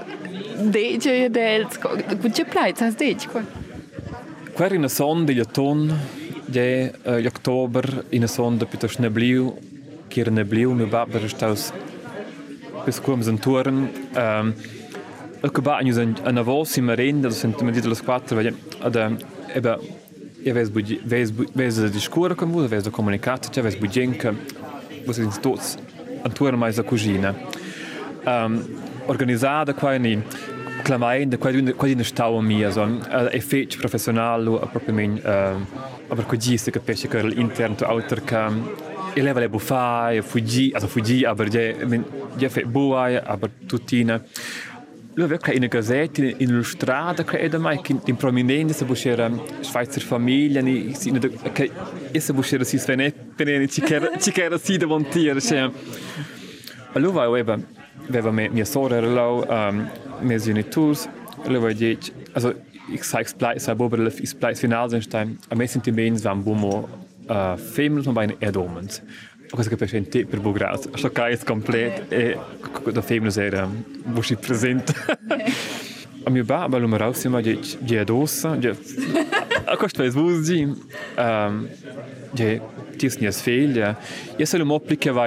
dece 0.59 1.31
dels, 1.31 1.79
cuce 2.21 2.45
plait, 2.45 2.79
has 2.81 2.95
dece 2.95 3.29
qua? 3.29 3.43
Quer 4.63 4.77
in 4.79 4.89
sonda 4.89 5.33
je 5.33 5.45
ton, 5.45 5.91
je 6.47 6.93
uh, 7.07 7.27
oktober 7.27 8.05
in 8.15 8.29
sonda 8.29 8.63
pitaš 8.71 9.01
nebliv, 9.03 9.49
kjer 10.07 10.29
nebliv 10.31 10.71
mi 10.79 10.87
babar 10.87 11.25
štaus 11.27 11.73
peskujem 12.85 13.25
zanturen. 13.27 13.89
Um, 14.15 14.53
Acabámos 15.43 15.99
a 15.99 16.31
navio 16.31 16.63
e 16.77 16.81
merenda 16.81 17.29
do 17.29 17.35
sentimento 17.35 17.89
das 17.89 18.01
quatro, 18.01 18.37
velho. 18.37 18.55
Ada, 18.81 19.19
eba, 19.53 19.81
e 20.45 20.53
vez 20.53 20.69
budi, 20.69 21.01
vez 21.05 21.31
vez 21.31 21.77
da 21.79 21.89
discura 21.89 22.37
com 22.37 22.47
você, 22.47 22.69
vez 22.69 22.85
da 22.85 22.91
comunicação, 22.93 23.53
já 23.53 23.63
vez 23.63 23.75
budjenka, 23.75 24.33
vocês 25.05 25.39
todos, 25.39 25.77
antuar 26.25 26.57
mais 26.57 26.79
a 26.79 26.85
cozinha. 26.85 27.35
Um, 28.25 28.63
organizada 29.09 29.75
com 29.75 29.89
a 29.89 29.99
clamain 30.83 31.39
quasi 31.39 31.93
una 31.93 32.03
stau 32.03 32.41
mia 32.41 32.71
so 32.71 32.87
e 33.31 33.41
fece 33.41 33.79
professionale 33.79 34.59
a 34.61 34.67
proprio 34.67 34.95
men 34.95 35.21
uh, 35.25 35.65
aber 36.09 36.27
co 36.27 36.37
giste 36.37 36.71
che 36.71 36.81
pesce 36.81 37.09
che 37.09 37.23
l'interno 37.23 37.87
autor 37.87 38.23
che 38.23 38.91
e 39.15 39.21
lei 39.21 39.33
voleva 39.33 39.59
fare, 39.59 40.23
fuggì, 40.23 40.71
also 40.73 40.87
fuggì, 40.87 41.25
aber 41.25 41.49
je, 41.49 41.77
je 42.37 42.49
fe 42.49 42.65
buai, 42.65 43.17
aber 43.17 43.51
tutina. 43.67 44.23
Lui 45.15 45.27
aveva 45.27 45.53
in 45.53 45.59
una 45.59 45.67
gazzetta, 45.67 46.23
strada, 46.63 47.23
credo 47.23 47.61
mai, 47.61 47.79
in 48.07 48.17
prominenza, 48.17 48.73
se 48.73 48.85
buscera 48.87 49.31
Schweizer 49.61 50.03
famiglia, 50.03 50.63
che 51.53 51.71
essa 52.13 52.33
buscera 52.33 52.65
si 52.65 52.79
svenette, 52.79 53.69
ci 53.69 53.83
che 53.83 54.43
era 54.43 54.57
si 54.57 54.79
da 54.79 54.87
montiere, 54.87 55.39
cioè. 55.41 55.71
Allora 56.95 57.25
aveva, 57.25 57.59
aveva 58.09 58.31
mia 58.31 58.65
sorella, 58.65 59.27
um, 59.27 59.91
mesiuni 60.23 60.65
turs, 60.65 61.09
leva 61.47 61.73
dic, 61.73 62.13
also 62.35 62.53
ich 62.93 63.05
sage 63.05 63.25
es 63.25 63.37
gleich, 63.37 63.63
sei 63.63 63.75
bobe, 63.75 64.13
ich 64.21 64.37
bleib 64.37 64.57
final 64.57 64.91
sind 64.91 65.05
stein, 65.05 65.39
am 65.51 65.59
meisten 65.59 65.83
die 65.83 65.93
Mens 65.93 66.25
waren 66.25 66.45
bumo 66.45 66.89
uh, 67.29 67.33
eh, 67.33 67.57
femmes 67.57 68.07
und 68.07 68.15
meine 68.15 68.35
Erdomens. 68.41 69.03
Cosa 69.51 69.69
che 69.69 69.77
piace 69.77 69.99
in 69.99 70.09
te 70.09 70.25
per 70.25 70.41
Bugraus? 70.41 70.89
Sto 70.95 71.11
cais 71.11 71.45
complet 71.45 72.11
e 72.11 72.39
da 72.93 73.03
femmes 73.03 73.37
era 73.37 73.69
bushi 74.05 74.37
presente. 74.37 74.95
A 76.25 76.31
mio 76.31 76.45
ba, 76.45 76.69
ma 76.69 76.79
lo 76.79 76.89
marau 76.89 77.13
sima 77.13 77.41
di 77.41 77.59
di 77.81 77.97
adossa, 77.97 78.57
di 78.57 78.69
a 78.69 79.77
costa 79.77 80.05
es 80.05 80.15
vuzi, 80.15 80.63
ehm 81.17 81.69
di 82.33 82.61
tisnias 82.97 83.43
feglia. 83.43 83.99
Io 84.37 84.47
se 84.47 84.57
lo 84.57 84.65
mo 84.65 84.77
applicava 84.77 85.27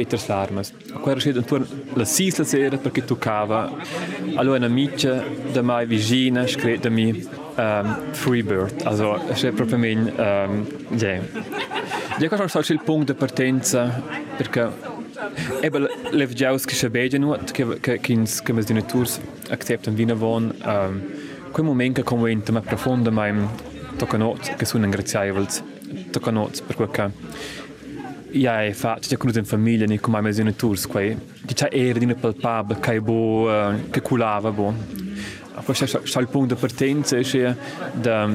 Peter 0.00 0.18
Slarmas. 0.18 0.72
Qua 1.02 1.12
era 1.12 1.20
intorno 1.28 1.66
la 1.92 2.06
sisla 2.06 2.42
sera 2.44 2.78
perché 2.78 3.04
toccava. 3.04 3.70
Allora 4.36 4.56
una 4.56 4.66
amica 4.66 5.22
da 5.52 5.60
mai 5.60 5.84
vicina 5.84 6.46
scrive 6.46 6.78
da 6.78 6.88
me 6.88 7.10
um, 7.56 8.12
Freebird. 8.12 8.80
Also, 8.84 9.20
è 9.26 9.50
proprio 9.50 9.76
men, 9.76 10.10
um, 10.16 10.66
yeah. 10.96 11.22
Ja, 12.18 12.28
questo 12.28 12.60
è 12.60 12.72
il 12.72 12.80
punto 12.82 13.12
di 13.12 13.18
partenza 13.18 14.02
perché 14.36 14.88
Eben, 15.60 15.86
lev 16.12 16.32
jaus 16.32 16.64
che 16.64 17.18
nuot, 17.18 17.50
che 17.52 17.78
che 17.80 18.00
kins 18.00 18.40
che 18.40 18.52
mes 18.54 18.64
dinaturs 18.64 19.20
acceptan 19.50 19.94
vina 19.94 20.14
von, 20.14 20.50
um, 20.64 21.02
quel 21.52 21.66
moment 21.66 21.94
che 21.94 22.02
conventa 22.02 22.52
ma 22.52 22.62
profonda 22.62 23.10
mai 23.10 23.34
tocanot 23.96 24.56
che 24.56 24.64
sono 24.64 24.84
ingraziables, 24.84 25.62
tocanot 26.10 26.62
per 26.64 26.76
quel 26.76 26.90
che 26.90 27.10
ja, 28.32 28.64
è 28.64 28.72
fatto 28.72 29.08
già 29.08 29.16
con 29.16 29.30
in 29.34 29.44
famiglia 29.44 29.86
ni 29.86 29.98
come 29.98 30.20
mes 30.20 30.36
dinaturs 30.36 30.86
quei 30.86 31.16
che 31.46 31.54
c'è 31.54 31.68
era 31.70 31.98
di 31.98 32.14
palpabile 32.14 32.80
che 32.80 33.00
bo 33.00 33.48
uh, 33.48 33.90
che 33.90 34.00
culava 34.00 34.50
bo. 34.50 34.74
Questo 35.64 35.84
è 35.84 36.20
il 36.20 36.28
punto 36.28 36.54
di 36.54 36.60
partenza 36.60 37.16
è 37.16 37.54
da 37.92 38.28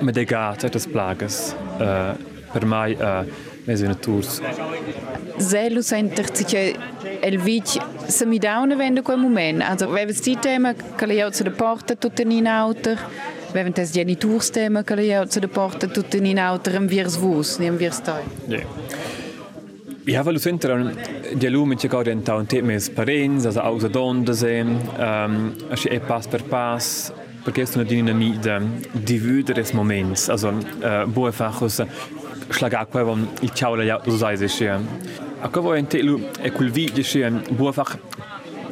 medegata 0.00 0.68
das 0.68 0.86
plagas 0.86 1.54
uh, 1.78 2.16
per 2.52 2.64
mai 2.64 2.92
uh, 2.92 3.24
mes 3.64 3.80
dinaturs. 3.80 4.40
Zelu 5.36 5.80
senter 5.80 6.34
sich 6.34 6.76
el 7.20 7.38
vic 7.38 7.80
se 8.06 8.26
mi 8.26 8.38
dauna 8.38 8.76
vende 8.76 9.02
quel 9.02 9.18
moment. 9.18 9.62
Also 9.62 9.90
wenn 9.90 10.08
es 10.08 10.20
die 10.20 10.36
Thema 10.36 10.74
che 10.74 11.06
le 11.06 11.32
zu 11.32 11.42
der 11.42 11.52
Porta 11.52 11.94
auto, 11.94 12.96
während 13.54 13.76
des 13.76 13.92
Genitursthema 13.92 14.82
karriere 14.82 15.28
zu 15.28 15.40
der 15.40 15.48
Porta 15.48 15.86
tutti 15.86 16.18
in 16.18 16.38
auterem 16.38 16.88
virs 16.88 17.16
vus, 17.20 17.58
nem 17.58 17.78
virs 17.78 18.02
toi. 18.02 18.20
Yeah. 18.48 18.64
Ja, 20.06 20.26
weil 20.26 20.36
es 20.36 20.44
hinter 20.44 20.92
die 21.32 21.48
Lumen 21.48 21.78
che 21.78 21.88
gauden 21.88 22.24
ta 22.24 22.36
un 22.36 22.46
tema 22.46 22.74
es 22.74 22.90
parens, 22.90 23.46
also 23.46 23.60
aus 23.60 23.90
donde 23.90 24.34
se, 24.34 24.66
ähm, 24.98 25.52
es 25.70 25.86
e 25.86 25.98
pass 25.98 26.28
per 26.28 26.42
pass, 26.42 27.10
perché 27.42 27.62
è 27.62 27.66
una 27.74 27.84
dinamite 27.84 28.60
die 28.92 29.18
vivere 29.18 29.54
des 29.54 29.72
moments, 29.72 30.28
also 30.28 30.52
äh, 30.82 31.06
bue 31.06 31.32
fachos 31.32 31.82
schlaga 32.50 32.84
quavo 32.84 33.16
il 33.40 33.52
ciao 33.54 33.74
la 33.76 34.00
usaise 34.06 34.48
sie. 34.48 34.68
A 35.40 35.48
quavo 35.48 35.74
in 35.74 35.86
ein 35.90 36.04
lu 36.04 36.20
e 36.42 36.50
quel 36.50 36.70
video 36.70 37.02
sie 37.02 37.30
bue 37.50 37.72
fach 37.72 37.96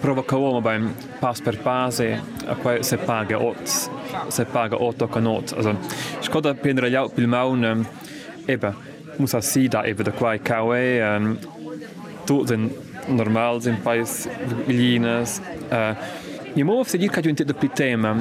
provocavamo 0.00 0.60
beim 0.60 0.92
pass 1.18 1.40
per 1.40 1.56
pass 1.58 2.00
e 2.00 2.20
a 2.46 2.54
quel 2.56 2.84
se 2.84 2.98
paga 2.98 3.38
ots 3.38 3.88
sepaga 4.28 4.76
otto 4.76 5.08
kanot. 5.08 5.52
Also, 5.56 5.74
škoda 6.22 6.54
pienraļaut 6.54 7.14
pilmaun 7.16 7.64
um, 7.64 7.84
ähm, 7.84 7.86
eba 8.48 8.74
musa 9.18 9.42
sida 9.44 9.84
eba 9.86 10.06
da 10.08 10.12
quai 10.16 10.38
kaue 10.38 10.80
um, 11.02 11.32
ähm, 11.32 11.38
tu 12.26 12.42
zen 12.46 12.70
normal 13.08 13.60
zen 13.60 13.80
pais 13.82 14.28
linas. 14.68 15.40
Uh, 15.70 15.76
äh, 15.76 15.94
e 16.56 16.64
mo 16.64 16.84
se 16.84 16.98
dir 16.98 17.10
ca 17.10 17.20
giunte 17.20 17.44
da 17.44 17.54
pitema 17.54 18.16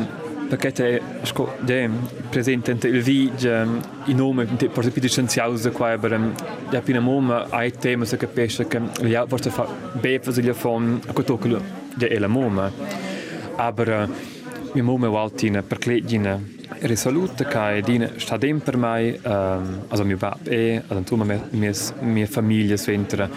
perché 0.51 0.71
te 0.71 1.01
sco 1.23 1.53
de 1.59 1.89
presente 2.29 2.71
il 2.87 3.01
vig 3.01 3.43
um, 3.43 3.79
i 4.05 4.13
nome 4.13 4.47
te 4.57 4.67
per 4.67 4.91
più 4.91 5.01
licenziaus 5.01 5.61
da 5.61 5.69
qua 5.71 5.97
per 5.97 6.33
ja 6.71 6.81
pina 6.81 6.99
mom 6.99 7.45
ai 7.49 7.71
tema 7.71 8.03
se 8.05 8.17
capisce 8.17 8.67
che 8.67 8.81
gli 9.01 9.13
altri 9.13 9.29
forse 9.29 9.49
fa 9.49 9.65
be 9.93 10.19
per 10.19 10.33
gli 10.33 10.51
fon 10.51 10.99
a 11.07 11.13
cotoculo 11.13 11.61
de 11.95 12.07
e 12.07 12.19
la 12.19 12.27
mom 12.27 12.71
aber 13.55 13.87
uh, 13.87 14.40
mi 14.73 14.81
mom 14.81 15.03
waltina 15.05 15.61
per 15.61 15.77
clegina 15.77 16.39
risolute 16.79 17.45
che 17.45 17.81
dine 17.83 18.13
sta 18.17 18.37
per 18.37 18.77
mai 18.77 19.19
um, 19.23 19.85
also 19.87 20.05
mio 20.05 20.17
bab 20.17 20.47
e 20.47 20.81
ad 20.87 20.97
antuma 20.97 21.23
mia 21.23 21.71
mia 21.99 22.25
famiglia 22.27 22.77
sventra 22.77 23.29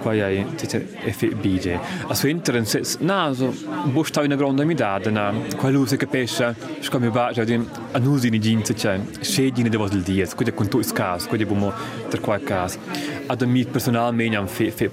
qua 0.00 0.14
è 0.14 0.44
FBG. 0.54 1.78
A 2.06 2.14
su 2.14 2.26
internet, 2.26 2.98
no, 3.00 3.34
so, 3.34 3.54
busta 3.84 4.22
una 4.22 4.34
grande 4.34 4.64
midade, 4.64 5.10
no, 5.10 5.44
qua 5.56 5.68
luce 5.68 5.96
che 5.96 6.06
pesce, 6.06 6.54
scambio 6.80 7.10
bacio, 7.10 7.44
di 7.44 7.62
anusi 7.92 8.30
di 8.30 8.38
jeans, 8.38 8.72
cioè, 8.74 8.98
scegli 9.20 9.62
ne 9.62 9.68
devo 9.68 9.88
del 9.88 10.00
dia, 10.00 10.26
quindi 10.34 10.54
con 10.54 10.68
tu 10.68 10.82
scaso, 10.82 11.28
quindi 11.28 11.46
bumo 11.46 11.70
per 12.08 12.20
qualche 12.20 12.44
caso. 12.46 12.78
Ad 13.26 13.42
mi 13.42 13.64
personalmente 13.66 14.36
am 14.36 14.46
fe 14.46 14.70
fe 14.70 14.88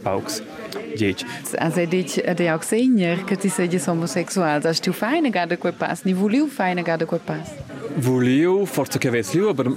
dieť. 0.95 1.25
A 1.61 1.69
zij 1.69 1.87
dit 1.87 2.37
de 2.37 2.51
ook 2.53 2.63
senior, 2.63 3.23
que 3.23 3.37
ti 3.37 3.49
seja 3.49 3.79
homossexual, 3.85 4.61
das 4.61 4.79
tu 4.79 4.93
feine 4.93 5.29
gade 5.29 5.57
quel 5.57 5.73
pas, 5.73 6.03
ni 6.03 6.13
voliu 6.15 6.47
feine 6.47 6.83
gade 6.83 7.05
quel 7.05 7.19
pas. 7.19 7.47
Voliu, 7.95 8.65
forza 8.65 8.97
che 8.97 9.07
avessi 9.07 9.37
liu, 9.37 9.47
aber 9.47 9.71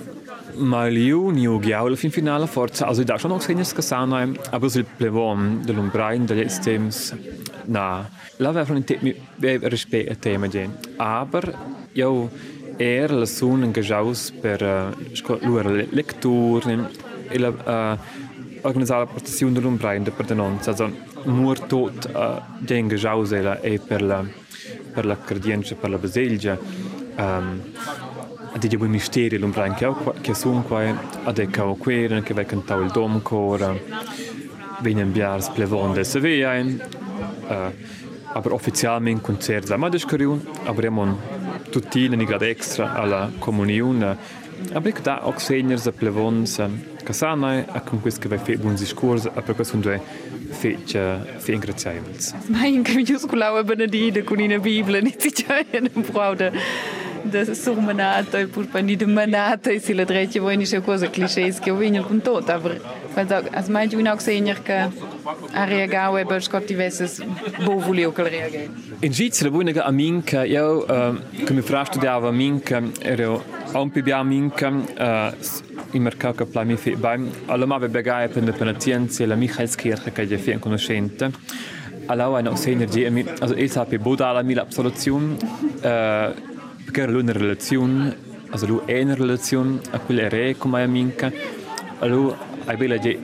Maliu 0.61 1.31
niu 1.31 1.59
giaul 1.61 1.97
fin 1.97 2.11
finale 2.11 2.47
forza, 2.47 2.87
also 2.87 3.05
da 3.05 3.19
schon 3.19 3.33
auch 3.33 3.41
senior 3.41 3.65
scasano, 3.65 4.17
aber 4.51 4.69
sul 4.69 4.85
plevom 4.99 5.63
dell'umbrain 5.65 6.27
degli 6.27 6.49
stems 6.49 7.15
na. 7.67 8.09
La 8.37 8.53
vera 8.53 8.75
un 8.75 8.85
temi 8.85 9.15
e, 9.41 9.59
rispetto 9.63 10.13
a 10.13 10.15
tema 10.15 10.49
di, 10.49 10.69
aber 10.97 11.55
io 11.93 12.31
er 12.77 13.13
la 13.13 13.27
sun 13.27 13.63
engajaus 13.63 14.33
per 14.41 14.63
e, 14.63 14.95
uh, 15.29 15.39
luer 15.43 15.87
lecture, 15.91 16.89
e 17.29 17.39
la 17.39 17.49
uh, 17.49 17.99
organizzare 18.63 19.05
la 19.05 19.11
protezione 19.11 19.53
dell'umbrain 19.53 20.03
de 20.03 20.11
pertenenza 20.11 20.71
also 20.71 20.91
nur 21.25 21.59
tot 21.59 22.11
uh, 22.13 22.41
de 22.59 22.75
engajaus 22.75 23.33
e 23.33 23.81
per 23.85 24.03
la 24.03 24.25
per 24.93 25.05
la 25.05 25.17
credienza 25.19 25.75
per 25.75 25.91
la 25.91 25.99
baselgia 25.99 26.59
um, 27.17 27.61
Adi 28.53 28.67
je 28.67 28.77
bui 28.77 28.89
misteri 28.89 29.39
l'umbran 29.39 29.75
che 29.75 29.89
che 30.21 30.35
sun 30.35 30.65
qua 30.65 30.83
ad 31.25 31.39
e 31.39 31.47
cao 31.47 31.77
queren 31.77 32.23
che 32.23 32.35
vai 32.35 32.45
cantau 32.45 32.83
il 32.83 32.91
dom 32.91 33.23
cora 33.23 33.73
venen 34.81 35.13
biars 35.13 35.49
plevonde 35.51 36.03
se 36.05 36.19
in 36.19 36.83
uh, 37.49 37.73
aber 38.33 38.53
offizialmente 38.53 39.23
concert 39.23 39.69
la 39.69 39.77
madres 39.77 40.05
coriun 40.05 40.41
avremo 40.65 41.19
tutti 41.71 42.05
in 42.05 42.25
grad 42.25 42.43
extra 42.43 42.95
alla 42.95 43.31
comunione 43.39 44.17
ich 44.85 45.01
da 45.03 45.33
seniors 45.37 45.87
a 45.87 45.93
plevons 45.93 46.61
casana 47.03 47.65
a 47.67 47.81
con 47.81 48.01
questo 48.01 48.21
che 48.21 48.29
vai 48.29 48.39
fe 48.39 48.57
buon 48.57 48.75
discorso 48.75 49.31
a 49.35 49.43
per 49.43 49.55
questo 49.55 49.77
due 49.77 50.01
fece 50.51 51.37
fe 51.37 51.53
ingraziables 51.53 52.35
ma 52.47 52.65
in 52.67 52.83
che 52.83 52.95
mi 52.95 53.05
giuscolava 53.05 53.63
benedite 53.63 54.23
con 54.23 54.41
in 54.41 54.61
Bibbia 54.61 55.01
nicht 55.01 55.21
si 55.21 55.31
c'è 55.31 55.67
un 55.73 56.05
braude 56.11 56.53
da 57.23 57.55
surmenata 57.55 58.39
e 58.39 58.47
pur 58.47 58.67
pani 58.67 58.97
de 58.97 59.07
manata 59.07 59.71
e 59.71 59.79
si 59.79 59.93
la 59.93 60.05
dreccia 60.05 60.41
voi 60.41 60.57
nisce 60.57 60.81
cosa 60.81 61.09
clichés 61.09 61.59
che 61.59 61.73
vengono 61.73 62.07
con 62.07 62.21
tot 62.21 62.49
aber 62.49 62.81
quando 62.81 63.00
As 63.53 63.69
mais 63.69 63.91
de 63.91 63.97
uma 63.97 64.17
coisinha 64.17 64.55
que 64.55 64.73
a 64.73 65.65
reagir 65.65 66.19
é 66.19 66.25
para 66.25 66.41
Scott 66.41 66.67
tivesse 66.67 67.25
bom 67.65 67.79
volia 67.79 68.11
que 68.13 68.21
ele 68.21 68.31
reagir. 68.31 68.71
Em 69.03 69.11
Svizzera, 69.11 69.51
boa 69.51 69.65
nega 69.65 69.83
a 69.83 69.93
minca, 69.93 70.47
eu 70.47 70.87
que 71.47 71.53
me 71.53 71.63
fra 71.63 71.83
estudava 71.83 72.29
a 72.29 72.33
minca, 72.33 72.83
era 73.01 73.31
um 73.31 73.89
PBA 73.89 74.17
a 74.17 74.25
minca, 74.25 74.73
im 75.93 76.03
mercato 76.03 76.45
che 76.45 76.51
plami 76.51 76.77
fe 76.77 76.97
bem, 76.97 77.31
alla 77.47 77.67
ma 77.67 77.79
begai 77.79 78.29
per 78.29 78.45
la 78.45 78.53
penitenza 78.53 79.27
la 79.27 79.35
Michaelskirche 79.35 80.13
che 80.13 80.27
je 80.27 80.39
fe 80.39 80.59
conoscente. 80.59 81.31
Allora, 82.07 82.41
non 82.41 82.57
sei 82.57 82.73
energia, 82.73 83.09
also 83.41 83.55
ich 83.57 83.77
habe 83.77 83.99
Buddha 83.99 84.29
alla 84.29 84.43
mia 84.43 84.63
absoluzione, 84.63 85.37
eh, 85.81 86.35
perché 86.85 87.01
era 87.03 87.17
una 87.17 87.33
relazione, 87.33 88.17
also 88.51 88.67
lui 88.67 88.81
è 88.85 89.01
una 89.03 89.15
relazione 89.15 89.81
a 89.91 89.99
quella 89.99 90.29
re 90.29 90.57
come 90.57 90.83
a 90.83 90.87
minca, 90.87 91.31
allora 92.01 92.37
Hij 92.65 92.77
wil 92.77 92.89
dat 92.89 93.03
je 93.03 93.19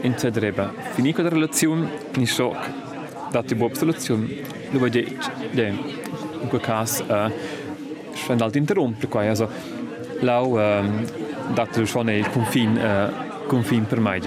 in 0.00 0.14
te 0.14 0.30
dreven. 0.30 0.70
Finico 0.92 1.22
de 1.22 1.28
relatie 1.28 1.68
niet 2.18 2.28
zo 2.28 2.56
dat 3.30 3.48
je 3.48 3.56
boven 3.56 3.78
de 3.78 3.84
relatie. 3.84 4.42
Nu 4.70 4.78
wat 4.78 4.92
je 4.92 5.06
in 6.40 6.48
quel 6.48 6.60
caso 6.60 7.04
eh, 7.06 7.30
scende 8.14 8.44
al 8.44 8.50
interrompe 8.52 9.06
qua 9.06 9.22
eh, 9.22 9.28
also 9.28 9.48
lau 10.20 10.60
eh, 10.60 10.84
dat 11.54 11.80
schon 11.84 12.08
il 12.08 12.30
confin 12.30 12.78
confin 13.46 13.86
per 13.86 14.00
mai 14.00 14.20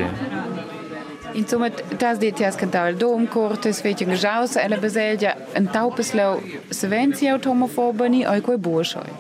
Insomma, 1.34 1.70
das 1.98 2.18
dit 2.20 2.40
ja 2.40 2.52
skandal 2.52 2.90
il 2.90 2.98
dom 2.98 3.28
cortes 3.28 3.82
vecchio 3.82 4.08
gesaus 4.08 4.56
e 4.56 4.68
la 4.68 4.78
beselja 4.78 5.36
un 5.56 5.70
taupes 5.72 6.12
lau 6.14 6.42
sevenzi 6.70 7.30
automofoba 7.30 8.08
ni 8.08 8.28
oi 8.28 8.42
coi 8.42 8.58
buoschoi. 8.58 9.12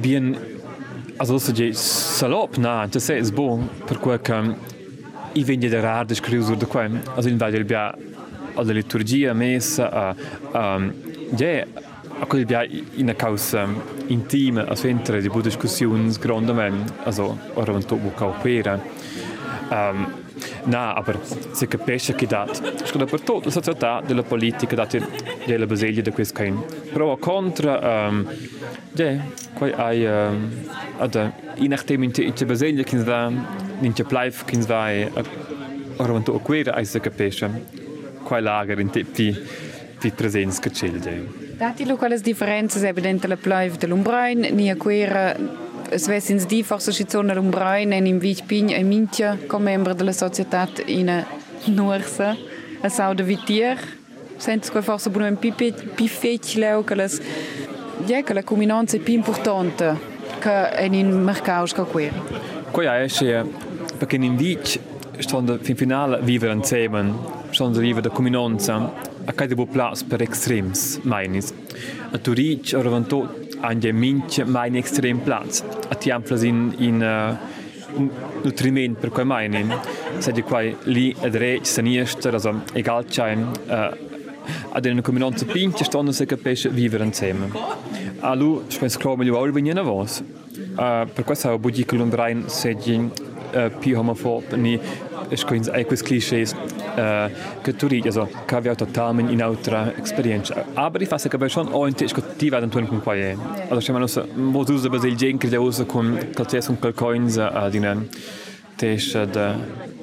Bien 0.00 0.36
also 1.22 1.38
so 1.38 1.52
je 1.52 1.72
salop, 1.72 2.58
na, 2.58 2.86
das 2.88 3.08
ist 3.08 3.32
bon, 3.32 3.68
per 3.86 3.98
cui 3.98 4.18
che 4.20 4.54
i 5.34 5.44
vendi 5.44 5.68
da 5.68 5.80
rar 5.80 6.04
de 6.04 6.14
scriu 6.14 6.42
da 6.56 6.66
qua, 6.66 6.90
also 7.14 7.28
in 7.28 7.36
vadio 7.36 7.64
bia 7.64 7.94
alla 8.54 8.72
liturgia 8.72 9.32
messa, 9.32 10.14
uh, 10.52 10.56
um, 10.56 10.92
je, 11.36 11.64
a 12.18 12.26
quel 12.26 12.44
bia 12.44 12.66
in 12.96 13.08
a 13.08 13.14
causa 13.14 13.68
intima, 14.08 14.66
a 14.66 14.74
centre 14.74 15.20
di 15.20 15.28
buone 15.28 15.44
discussioni 15.44 16.12
grandamente, 16.18 16.92
also, 17.04 17.38
ora 17.54 17.72
un 17.72 17.84
tobo 17.84 18.10
caupera. 18.10 18.80
Um, 19.70 20.21
na, 20.64 20.94
aber 20.94 21.18
se 21.52 21.66
capisce 21.66 22.14
che 22.14 22.26
dat, 22.26 22.84
scusa 22.84 23.04
per 23.04 23.20
tutta 23.20 23.46
la 23.46 23.50
società 23.50 24.02
della 24.04 24.22
politica 24.22 24.74
dati 24.74 25.04
della 25.46 25.66
Brasilia 25.66 26.02
di 26.02 26.10
questo 26.10 26.34
cain. 26.34 26.62
Però 26.92 27.16
contro, 27.16 27.78
um, 27.82 28.26
ja, 28.92 29.24
quai 29.54 29.72
hai, 29.72 30.04
um, 30.04 30.50
ad, 30.98 31.32
in 31.56 31.68
nachdem 31.68 32.02
in 32.02 32.12
in 32.16 32.34
Brasilia 32.46 32.84
kins 32.84 33.04
da, 33.04 33.30
in 33.80 33.92
te 33.92 34.04
kins 34.04 34.66
va, 34.66 34.90
ora 35.96 36.12
un 36.12 36.22
to 36.22 36.38
quera 36.38 36.74
ai 36.74 36.84
se 36.84 37.00
capisce, 37.00 37.48
quai 38.22 38.42
lager 38.42 38.78
in 38.78 38.90
te 38.90 39.04
pi, 39.04 39.36
pi 39.98 40.10
presenza 40.10 40.60
che 40.60 40.70
c'è, 40.70 40.88
ja. 40.88 41.10
Dati 41.56 41.86
lo 41.86 41.96
quales 41.96 42.22
differenze 42.22 42.84
evidente 42.88 43.28
la 43.28 43.36
pleif 43.36 43.76
dell'Umbrain, 43.76 44.48
ni 44.52 44.70
a 44.70 44.76
es 45.92 46.06
svesins 46.06 46.46
difossa 46.48 46.90
schizoner 46.90 47.36
un 47.38 47.50
brainen 47.50 48.06
in 48.06 48.18
Vitpin 48.18 48.70
e 48.70 48.82
mintia 48.82 49.36
com 49.46 49.62
membro 49.62 49.92
della 49.92 50.12
società 50.12 50.66
in 50.86 51.24
Nursa 51.66 52.34
a 52.80 52.86
ist 52.86 53.12
de 53.14 53.22
vitier 53.22 53.76
senza 54.38 54.70
quel 54.70 54.82
forse 54.82 55.10
buono 55.10 55.28
un 55.28 55.36
pifecile 55.36 56.72
o 56.72 56.82
che 56.82 56.94
las 56.94 57.20
ja 58.06 58.22
che 58.22 58.32
la 58.32 58.42
comunanza 58.42 58.96
è 58.96 59.00
più 59.00 59.12
importante 59.12 59.94
che 60.40 60.72
in 60.80 60.94
in 60.94 61.22
mercaus 61.22 61.74
che 61.74 61.82
qui. 61.82 62.10
Qua 62.70 62.82
ja 62.82 63.02
esce 63.02 63.44
perché 63.98 64.16
in 64.16 64.36
Vit 64.36 64.80
stonden 65.18 65.58
fin 65.60 65.76
finale 65.76 66.20
vivere 66.22 66.54
insieme, 66.54 67.12
stonden 67.50 67.82
vivere 67.82 68.08
de 68.08 68.08
comunanza 68.08 68.92
a 69.26 69.32
cada 69.32 69.54
bu 69.54 69.66
plats 69.66 70.02
per 70.02 70.22
extrems, 70.22 71.00
meinis. 71.02 71.52
A 72.12 72.18
Turic, 72.18 72.72
a 72.72 72.80
Ravantot, 72.80 73.41
vanto, 73.62 73.66
anche 73.66 73.92
mince 73.92 74.44
mein 74.44 74.74
extrem 74.74 75.20
plats. 75.20 75.64
A 75.88 75.94
tiamplas 75.94 76.42
in, 76.42 76.74
in 76.78 77.00
uh, 77.00 78.00
nutriment 78.42 78.98
per 78.98 79.10
quei 79.10 79.24
meinen. 79.24 79.72
Sedi 80.18 80.42
quai 80.42 80.76
lì 80.84 81.14
ed 81.20 81.34
rec, 81.36 81.66
saniester, 81.66 82.34
also 82.34 82.62
egal 82.72 83.04
c'è, 83.04 83.34
uh, 83.34 84.10
ad 84.72 84.84
una 84.84 85.00
combinanza 85.00 85.44
pince 85.44 85.84
stanno 85.84 86.12
se 86.12 86.26
capisce 86.26 86.68
vivere 86.68 87.04
insieme. 87.04 87.50
A 88.20 88.34
lui, 88.34 88.62
penso 88.78 88.98
che 88.98 89.16
meglio 89.16 89.38
ora 89.38 89.50
venire 89.52 89.78
a 89.78 89.82
voi. 89.82 90.06
Uh, 90.06 91.08
per 91.12 91.24
questo 91.24 91.50
ho 91.50 91.58
bugi 91.58 91.84
che 91.84 91.96
l'Umbrain 91.96 92.48
sedi 92.48 92.94
uh, 92.94 93.70
più 93.78 93.98
homofob, 93.98 94.54
ni 94.54 94.78
es 95.32 95.44
quins 95.44 95.68
ai 95.68 95.84
quis 95.84 96.02
clichés 96.02 96.52
uh, 96.52 97.30
che 97.62 97.74
tu 97.74 97.86
ridi, 97.86 98.08
also 98.08 98.28
che 98.44 98.54
aveva 98.54 98.74
totalmente 98.74 99.32
in 99.32 99.42
altra 99.42 99.92
esperienza. 99.96 100.64
Aber 100.74 101.00
ich 101.00 101.08
fasse 101.08 101.28
che 101.28 101.48
schon 101.48 101.68
auch 101.72 101.86
in 101.86 101.94
tisch 101.94 102.14
ti 102.36 102.50
vado 102.50 102.68
tun 102.68 102.86
con 102.86 103.00
quae. 103.00 103.36
Also 103.68 103.80
schema 103.80 103.98
no 103.98 104.06
mo 104.34 104.60
usa 104.60 104.88
basil 104.88 105.16
gen 105.16 105.38
che 105.38 105.56
usa 105.56 105.84
con 105.84 106.18
calces 106.34 106.68
un 106.68 106.78
calcoins 106.78 107.38
a 107.38 107.68
dinen 107.70 108.08
tisch 108.76 109.16
de 109.16 109.54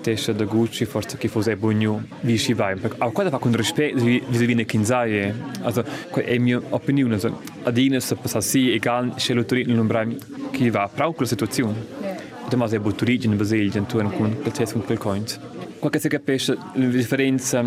tisch 0.01 0.31
de 0.31 0.45
Gucci 0.45 0.85
forse 0.85 1.17
che 1.17 1.27
fosse 1.27 1.55
buono 1.55 2.03
vi 2.21 2.37
si 2.37 2.53
vai. 2.53 2.75
A 2.97 3.09
quella 3.09 3.29
fa 3.29 3.37
con 3.37 3.55
rispetto 3.55 4.03
vi 4.03 4.23
vi 4.27 4.45
viene 4.45 4.65
kinzaie. 4.65 5.33
Also 5.61 5.83
è 6.13 6.37
mia 6.39 6.59
opinione, 6.69 7.13
also 7.13 7.39
adine 7.63 7.99
se 7.99 8.15
passa 8.15 8.41
sì 8.41 8.71
egal 8.71 9.13
se 9.17 9.33
lo 9.33 9.45
turin 9.45 9.75
non 9.75 9.85
bram 9.85 10.17
chi 10.51 10.69
va 10.71 10.89
proprio 10.91 11.21
la 11.21 11.27
situazione. 11.27 12.17
Demasi 12.49 12.75
a 12.75 12.79
Butturigi 12.79 13.27
in 13.27 13.37
Basil, 13.37 13.75
in 13.75 13.85
Turn, 13.85 14.11
con 14.11 14.35
quel 14.41 14.51
testo 14.51 14.73
con 14.77 14.85
quel 14.85 14.97
coint. 14.97 15.39
Qual 15.79 15.91
che 15.91 15.99
si 15.99 16.09
capisce 16.09 16.57
la 16.73 16.85
differenza 16.87 17.63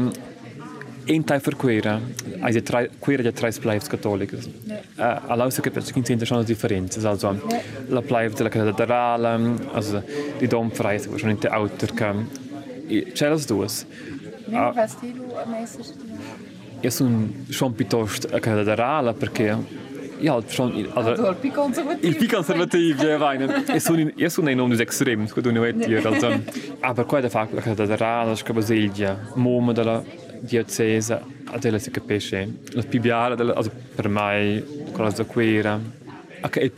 in 1.05 1.25
tai 1.25 1.41
per 1.41 1.57
quera, 1.57 2.01
hai 2.41 2.63
tre 2.63 2.91
quera 2.99 3.23
di 3.23 3.33
tre 3.33 3.51
splives 3.51 3.87
cattoliche. 3.87 4.39
Yeah. 4.65 4.83
Uh, 4.97 5.31
allora 5.31 5.51
si 5.51 5.61
capisce 5.61 5.93
che 5.93 6.03
ci 6.03 6.25
sono 6.25 6.43
differenze, 6.43 7.07
also 7.07 7.41
yeah. 7.49 7.63
la 7.87 8.03
plive 8.03 8.35
della 8.35 8.49
cattedrale, 8.49 9.55
also 9.73 10.03
di 10.39 10.47
Domfrei, 10.47 11.01
che 11.01 11.19
sono 11.19 11.31
in 11.31 11.39
te 11.39 11.49
autarca. 11.49 12.15
C'è 13.13 13.29
le 13.29 13.41
due. 13.47 13.67
Quindi 14.45 14.71
fasti 14.75 15.13
tu 15.13 15.27
ja, 20.23 20.41
schon, 20.47 20.89
also, 20.95 21.31
il 21.31 21.37
più 21.37 21.51
conservativo. 21.51 22.07
il 22.07 22.17
più 22.17 22.29
conservativo, 22.29 23.05
ja, 23.05 23.19
weinen. 23.19 23.65
Io 23.69 23.79
sono, 23.81 24.11
io 24.15 24.29
sono 24.29 24.51
in 24.51 24.61
uno 24.61 24.75
extrem, 24.75 25.27
scusa, 25.27 25.51
non 25.51 25.65
è 25.65 25.73
dire, 25.73 26.01
also. 26.07 26.41
Aber 26.81 27.07
qua 27.07 27.21
da 27.21 27.29
fa 27.29 27.49
la 27.51 27.61
cattedrale, 27.61 28.35
la 28.35 28.53
Basilgia, 28.53 29.19
Moma 29.35 29.73
della 29.73 30.03
diocese, 30.41 31.21
della 31.59 31.79
si 31.79 31.91
capisce, 31.91 32.49
la 32.71 32.83
più 32.83 33.01
biala, 33.01 33.35
della, 33.35 33.55
also, 33.55 33.73
per 33.95 34.09
me, 34.09 34.65
quella 34.93 35.11
da 35.11 35.25
quera. 35.25 35.81
Ok, 36.43 36.71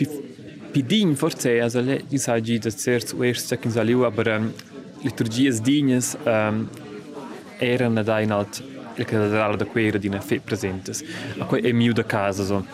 il 0.73 0.85
digno 0.85 1.15
forse, 1.15 1.61
also, 1.61 1.81
le, 1.81 2.03
di 2.09 2.19
sa 2.19 2.41
gi 2.41 2.59
da 2.59 2.71
certo, 2.71 3.23
erst, 3.23 3.47
second 3.47 3.73
saliu, 3.73 4.05
aber 4.05 4.27
um, 4.27 4.53
liturgies 5.03 5.61
dignes 5.61 6.17
um, 6.25 6.69
erano 7.59 8.03
da 8.03 8.21
in 8.21 8.33
alt 8.33 8.63
la 8.97 9.05
cattedrale 9.05 9.57
da 9.57 9.65
quera 9.65 9.99
di 9.99 10.07
una 10.07 10.21
fe 10.21 10.41
presentes. 10.41 11.03
A 11.39 11.45
qua 11.45 11.59
è 11.59 11.73
mio 11.73 11.93
da 11.93 12.05
casa, 12.05 12.45
so. 12.45 12.65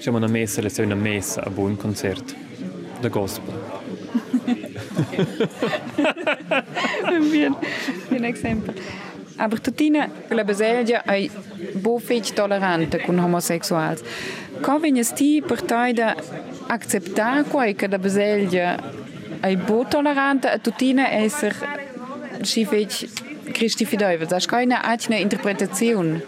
Siamo 0.00 0.16
una 0.16 0.28
messa, 0.28 0.62
le 0.62 0.72
una 0.78 0.94
messa, 0.94 1.42
a 1.44 1.50
buon 1.50 1.76
concerto. 1.76 2.32
Da 3.00 3.08
gospel. 3.08 3.52
bien, 7.30 7.54
bien 8.08 8.24
esempio. 8.24 8.72
Aber 9.36 9.60
tutina 9.60 10.10
la 10.28 10.42
baselgia 10.44 11.02
ai 11.04 11.30
bo 11.74 11.98
fech 11.98 12.32
tolerante 12.32 12.98
con 13.00 13.18
homosexuals. 13.18 14.02
Co 14.62 14.78
vignes 14.78 15.12
ti 15.12 15.42
per 15.46 15.62
tai 15.62 15.92
da 15.92 16.16
acceptar 16.68 17.44
quai 17.44 17.74
che 17.74 17.86
la 17.86 17.98
baselgia 17.98 18.78
ai 19.40 19.56
bo 19.56 19.84
tolerante 19.86 20.48
a 20.48 20.58
tutina 20.58 21.10
esser 21.10 21.54
si 22.40 22.64
fech 22.64 23.06
Christi 23.52 23.84
fideuvel. 23.84 24.26
Das 24.26 24.46
keine 24.46 24.80
altra 24.80 25.16
interpretazione. 25.16 26.24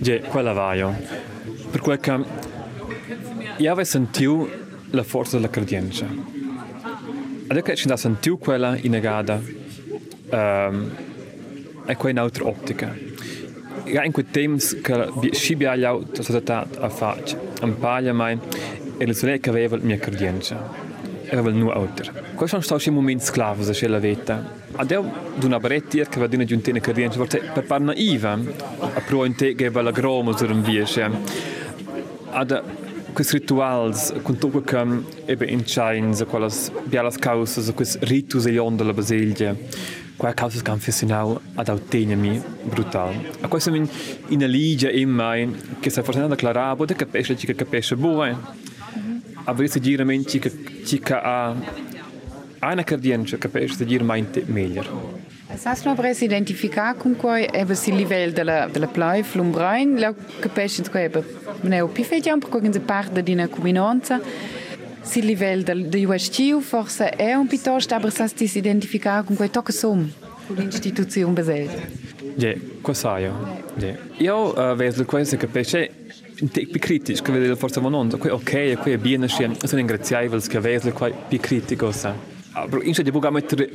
Ja, 0.00 0.18
quella 0.20 0.54
va 0.54 0.74
io. 0.74 0.94
Per 1.70 1.80
quel 1.80 1.98
che 1.98 2.50
io 3.62 3.70
avevo 3.70 3.86
sentito 3.86 4.50
la 4.90 5.04
forza 5.04 5.36
della 5.36 5.48
credienza. 5.48 6.04
Adesso 7.46 7.86
che 7.86 7.92
ho 7.92 7.96
sentito 7.96 8.36
quella 8.36 8.76
innegata, 8.76 9.40
um, 10.30 10.90
è 11.84 11.94
quella 11.94 12.18
in 12.18 12.18
altra 12.18 12.46
ottica. 12.46 12.92
Ja, 13.84 14.02
in 14.02 14.10
quei 14.10 14.26
tempi 14.28 14.80
che 14.80 15.10
si 15.30 15.52
abbiamo 15.52 16.00
la 16.12 16.22
società 16.22 16.66
a 16.80 16.88
fare, 16.88 17.22
un 17.62 17.78
paio 17.78 18.12
mai, 18.12 18.36
e 18.98 19.06
le 19.06 19.14
sorelle 19.14 19.38
che 19.38 19.50
aveva 19.50 19.76
la 19.76 19.84
mia 19.84 19.98
credienza. 19.98 20.90
Aveva 21.30 21.48
il 21.48 21.54
nuovo 21.54 21.80
altro. 21.80 22.10
Questi 22.34 22.48
sono 22.48 22.62
stati 22.62 22.90
momenti 22.90 23.24
sclavi 23.24 23.64
della 23.78 23.98
vita. 24.00 24.60
Adesso, 24.74 25.12
d'una 25.36 25.60
barettia 25.60 26.06
che 26.06 26.18
va 26.18 26.26
di 26.26 26.34
una 26.34 26.80
credienza, 26.80 27.16
forse 27.16 27.38
per 27.54 27.62
par 27.62 27.80
naiva, 27.80 28.32
a 28.32 29.00
pro 29.06 29.24
in 29.24 29.36
te 29.36 29.54
che 29.54 29.70
va 29.70 29.82
la 29.82 29.92
groma 29.92 30.36
su 30.36 30.46
un 30.46 30.62
via. 30.62 30.84
Ad 32.30 32.62
quis 33.12 33.32
rituals 33.32 34.12
con 34.22 34.38
tutto 34.38 34.62
che 34.62 34.86
ebbe 35.26 35.46
in 35.46 35.62
chains 35.64 36.20
a 36.20 36.24
quelle 36.24 36.48
bialas 36.84 37.16
causas 37.16 37.68
a 37.68 37.72
quis 37.72 37.98
ritus 38.00 38.46
e 38.46 38.58
onda 38.58 38.84
la 38.84 38.92
baselgia 38.92 39.54
quella 40.16 40.34
causa 40.34 40.58
eh, 40.58 40.62
che 40.62 40.70
confessionau 40.70 41.40
ad 41.54 41.68
autenemi 41.68 42.40
brutal. 42.62 43.14
A 43.40 43.48
questo 43.48 43.70
min 43.70 43.88
in 44.28 44.42
aligia 44.42 44.90
in 44.90 45.10
mai 45.10 45.50
che 45.80 45.90
sta 45.90 46.02
facendo 46.02 46.28
da 46.28 46.36
clarabo 46.36 46.84
de 46.84 46.94
capisce 46.94 47.34
che 47.34 47.54
capisce 47.54 47.96
buone 47.96 48.38
avresti 49.44 49.78
mhm. 49.78 49.84
giramente 49.84 50.38
che 50.38 50.84
cica 50.84 51.22
a 51.22 51.54
Ana 52.60 52.84
Cardiente 52.84 53.38
capisce 53.38 53.78
di 53.78 53.84
dire 53.84 54.04
meglio. 54.04 55.21
Sas 55.56 55.84
no 55.84 55.94
pres 55.94 56.20
identificar 56.22 56.96
con 56.96 57.16
quai 57.16 57.48
eva 57.52 57.74
si 57.74 57.92
livel 57.92 58.32
della 58.32 58.68
della 58.70 58.86
plai 58.86 59.22
flumbrain 59.22 59.98
la 59.98 60.14
capisci 60.40 60.82
che 60.82 61.04
eva 61.04 61.22
ne 61.62 61.80
o 61.80 61.88
pifediam 61.88 62.38
per 62.38 62.48
quando 62.48 62.80
parte 62.80 63.22
di 63.22 63.32
una 63.32 63.48
comunanza 63.48 64.20
si 65.02 65.20
livel 65.22 65.62
del 65.62 65.88
de 65.88 66.04
USTU 66.06 66.60
forse 66.60 67.10
è 67.10 67.34
un 67.34 67.46
piuttosto 67.46 67.94
aber 67.94 68.10
sas 68.10 68.32
ti 68.32 68.50
identificar 68.54 69.24
con 69.24 69.36
quai 69.36 69.50
tocca 69.50 69.72
som 69.72 70.10
con 70.46 70.56
l'istituzione 70.56 71.32
besel. 71.32 71.70
Ja, 72.36 72.54
qua 72.80 72.94
sai 72.94 73.22
io. 73.22 73.62
Ja. 73.76 73.96
Io 74.18 74.52
uh, 74.56 74.74
vedo 74.74 75.04
questo 75.04 75.36
che 75.36 75.48
un 76.40 76.48
tic 76.48 76.70
più 76.70 76.80
critico, 76.80 77.22
che 77.22 77.38
vedo 77.38 77.56
forse 77.56 77.80
non 77.80 78.10
ok, 78.10 78.78
qui 78.78 78.92
è 78.92 78.98
bene, 78.98 79.28
sono 79.28 79.80
ingraziabili 79.80 80.40
che 80.42 80.60
vedo 80.60 80.92
qua 80.92 81.10
più 81.10 81.38
critico 81.38 81.92
sa. 81.92 82.14
Aber 82.54 82.82
in 82.82 82.92
der 82.92 83.12
Buga 83.12 83.30
mettere 83.30 83.68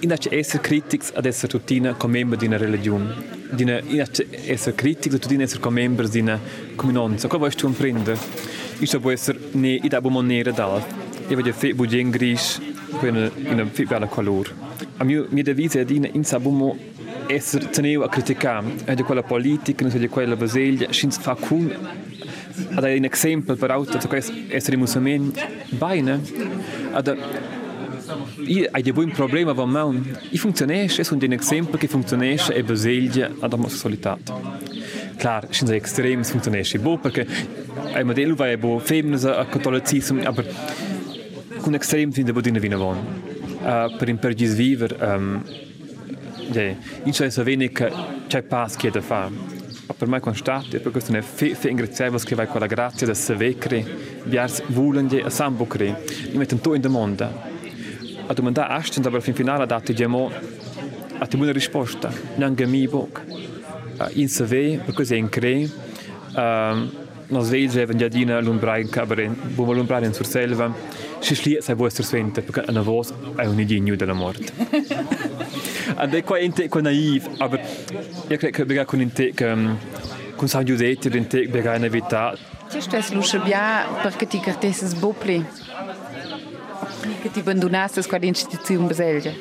in 0.00 0.10
essere 0.10 0.60
critics 0.60 1.12
ad 1.14 1.24
essere 1.24 1.48
tutina 1.48 1.94
come 1.94 2.18
membro 2.18 2.36
di 2.36 2.46
una 2.46 2.56
religione. 2.56 3.14
Di 3.50 3.62
una 3.62 3.78
in 3.78 4.04
essere 4.46 4.74
critics 4.74 5.18
tutina 5.18 5.44
essere 5.44 5.60
come 5.60 5.82
membro 5.82 6.08
di 6.08 6.18
una 6.18 6.40
comunanza. 6.74 7.28
Cosa 7.28 7.38
vuoi 7.38 7.54
tu 7.54 7.72
prendere? 7.72 8.18
Io 8.78 9.00
può 9.00 9.12
essere 9.12 9.38
ne 9.52 9.78
i 9.80 9.88
da 9.88 10.00
maniera 10.00 10.50
da. 10.50 10.84
Io 11.28 11.36
voglio 11.36 11.52
fare 11.52 11.74
budget 11.74 12.10
gris 12.10 12.60
in 13.02 13.30
una 13.46 13.66
fit 13.66 13.86
bella 13.86 14.06
colore. 14.06 14.50
A 14.96 15.04
mio 15.04 15.26
mia 15.30 15.44
devisa 15.44 15.78
è 15.78 15.84
di 15.84 16.10
in 16.12 16.24
sabumo 16.24 16.76
essere 17.28 17.70
tenevo 17.70 18.02
a 18.02 18.08
criticare. 18.08 18.66
È 18.84 18.94
di 18.94 19.02
quella 19.02 19.22
politica, 19.22 19.84
non 19.84 19.94
è 19.94 19.98
di 19.98 20.08
quella 20.08 20.34
baselgia, 20.34 20.90
scinz 20.90 21.18
fa 21.18 21.36
kun 21.36 21.72
ad 22.74 22.84
un 22.84 23.08
esempio 23.10 23.56
per 23.56 23.70
auto 23.70 23.98
essere 24.48 24.76
musulmani 24.76 25.32
bene 25.70 26.20
ad 26.92 27.16
Ich 28.04 28.10
habe 28.10 28.68
ein 28.68 28.74
hai 28.74 28.82
dei 28.82 28.92
buoni 28.92 29.12
problemi 29.12 29.54
con 29.54 29.70
me. 29.70 30.18
E 30.30 30.36
funzionisce, 30.36 31.04
sono 31.04 31.20
ah, 31.22 31.24
un 31.24 31.32
esempio 31.32 31.48
ne 31.56 31.66
ah, 31.66 31.72
ehm, 31.72 31.78
che 31.78 31.88
funzionisce 31.88 32.54
e 32.54 32.62
baseglia 32.62 33.30
all'omosessualità. 33.40 34.18
Klar, 35.16 35.46
sind 35.50 35.68
sie 35.68 35.76
extrem, 35.76 36.20
es 36.20 36.30
funktioniert 36.30 36.78
bo, 36.82 36.98
perché 36.98 37.26
ein 37.94 38.06
Modell 38.06 38.38
war 38.38 38.48
ja 38.48 38.56
bo 38.56 38.78
Femnis, 38.78 39.22
Katholizismus, 39.22 40.26
aber 40.26 40.44
kun 41.62 41.74
extrem 41.74 42.12
sind 42.12 42.30
bo 42.32 42.40
dine 42.40 42.60
vina 42.60 42.76
von. 42.76 42.98
Uh, 43.62 43.96
per 43.96 44.08
impergis 44.08 44.54
viver, 44.54 44.94
um, 45.00 45.42
yeah, 46.52 46.76
in 47.04 47.12
c'è 47.12 47.30
so 47.30 47.42
wenig 47.42 47.90
c'è 48.26 48.42
pas 48.42 48.76
che 48.76 48.90
da 48.90 49.00
fa. 49.00 49.30
Per 49.96 50.08
me 50.08 50.20
con 50.20 50.34
stat, 50.34 50.74
e 50.74 50.80
per 50.80 50.92
questo 50.92 51.12
ne 51.12 51.22
fe 51.22 51.54
fe 51.54 51.68
ingraziavo 51.70 52.18
che 52.18 52.34
vai 52.34 52.46
con 52.46 52.60
la 52.60 52.66
grazia 52.66 53.06
da 53.06 53.14
se 53.14 53.34
vecre, 53.34 53.82
viars 54.24 54.62
vulen 54.66 55.08
je 55.08 55.22
a 55.22 55.30
sambucre, 55.30 56.02
mi 56.32 56.38
metten 56.38 56.60
tu 56.60 56.74
in 56.74 56.80
demanda. 56.82 57.53
A 58.26 58.32
domandare 58.32 58.72
a 58.72 58.76
Ashton, 58.76 59.04
aber 59.06 59.20
fin 59.20 59.34
finale 59.34 59.62
ha 59.62 59.66
dato 59.66 59.92
diciamo 59.92 60.30
a 61.18 61.26
te 61.26 61.36
una 61.36 61.52
risposta, 61.52 62.12
neanche 62.36 62.66
mi 62.66 62.86
bocca. 62.88 63.22
Uh, 63.26 64.08
in 64.14 64.28
save, 64.28 64.80
per 64.84 64.94
così 64.94 65.16
in 65.16 65.28
cre, 65.28 65.70
uh, 66.34 66.90
nos 67.28 67.48
vege 67.48 67.80
even 67.80 67.96
giadina 67.96 68.40
l'umbrain 68.40 68.88
cabare, 68.88 69.28
bumo 69.28 69.72
l'umbrain 69.72 70.12
sur 70.12 70.26
selva, 70.26 70.72
si 71.20 71.34
schlie 71.34 71.60
sai 71.60 71.76
vostra 71.76 72.02
svente, 72.02 72.42
perché 72.42 72.70
una 72.70 72.82
voce 72.82 73.14
è 73.36 73.46
un 73.46 73.60
idegno 73.60 73.94
della 73.94 74.12
morte. 74.12 74.52
Ed 75.96 76.14
è 76.14 76.24
qua 76.24 76.38
in 76.38 76.52
te, 76.52 76.68
qua 76.68 76.80
naiv, 76.80 77.28
aber 77.38 77.60
io 78.28 78.36
credo 78.36 78.56
che 78.56 78.64
bega 78.64 78.84
con 78.84 79.00
in 79.00 79.12
te, 79.12 79.32
che 79.32 79.54
con 80.34 80.48
San 80.48 80.64
Giuseppe, 80.64 81.16
in 81.16 81.26
te 81.28 81.46
bega 81.46 81.76
in 81.76 81.88
vita. 81.88 82.36
C'è 82.68 82.80
stesso 82.80 83.14
luce 83.14 83.38
bia 83.38 83.86
perché 84.02 84.26
ti 84.26 84.40
cartessi 84.40 84.86
sbopli. 84.86 85.63
Ti 87.34 87.40
abbandonassi 87.40 87.98
a 87.98 88.04
quella 88.06 88.26
istituzione 88.26 88.86
beselgia. 88.86 89.32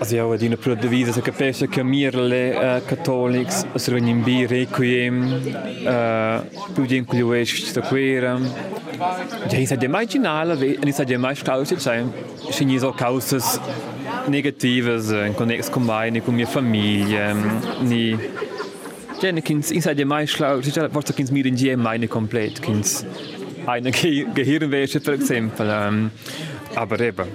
Also 0.00 0.14
ja, 0.16 0.36
die 0.36 0.56
pro 0.56 0.74
devisa 0.74 1.12
se 1.12 1.20
capisce 1.22 1.68
che 1.68 1.84
mirle 1.84 2.50
uh, 2.50 2.84
cattolics 2.84 3.64
se 3.74 3.92
vengono 3.92 4.10
in 4.10 4.22
bi 4.24 4.44
requiem 4.44 5.22
uh, 5.84 6.72
più 6.72 6.84
di 6.84 6.96
incluesci 6.96 7.66
sta 7.66 7.80
quera 7.80 8.38
ja 9.48 9.66
sa 9.66 9.76
de 9.76 9.88
marginale 9.88 10.56
ve 10.56 10.78
ni 10.82 10.92
sa 10.92 11.04
de 11.04 11.16
mais 11.16 11.42
causa 11.42 11.76
ci 12.50 12.64
ni 12.64 12.78
so 12.78 12.92
causas 12.92 13.60
negativas 14.26 15.10
in 15.10 15.34
connex 15.34 15.68
con 15.68 15.84
mai 15.84 16.10
ni 16.10 16.20
con 16.20 16.34
mia 16.34 16.46
famiglia 16.46 17.34
ni 17.80 18.16
ja 19.20 19.30
ni 19.32 19.42
kins 19.42 19.70
in 19.70 19.80
sa 19.80 19.94
de 19.94 20.04
mais 20.04 20.32
causa 20.32 20.88
forse 20.90 21.12
kins 21.12 21.30
mir 21.30 21.46
in 21.46 21.54
die 21.54 22.08
komplett 22.08 22.60
kins 22.60 23.04
eine 23.68 23.90
Ge 23.90 24.26
Gehirnwäsche 24.34 25.02
zum 25.02 25.18
Beispiel. 25.18 25.52
Ähm, 25.60 26.10
aber 26.74 27.00
eben, 27.00 27.28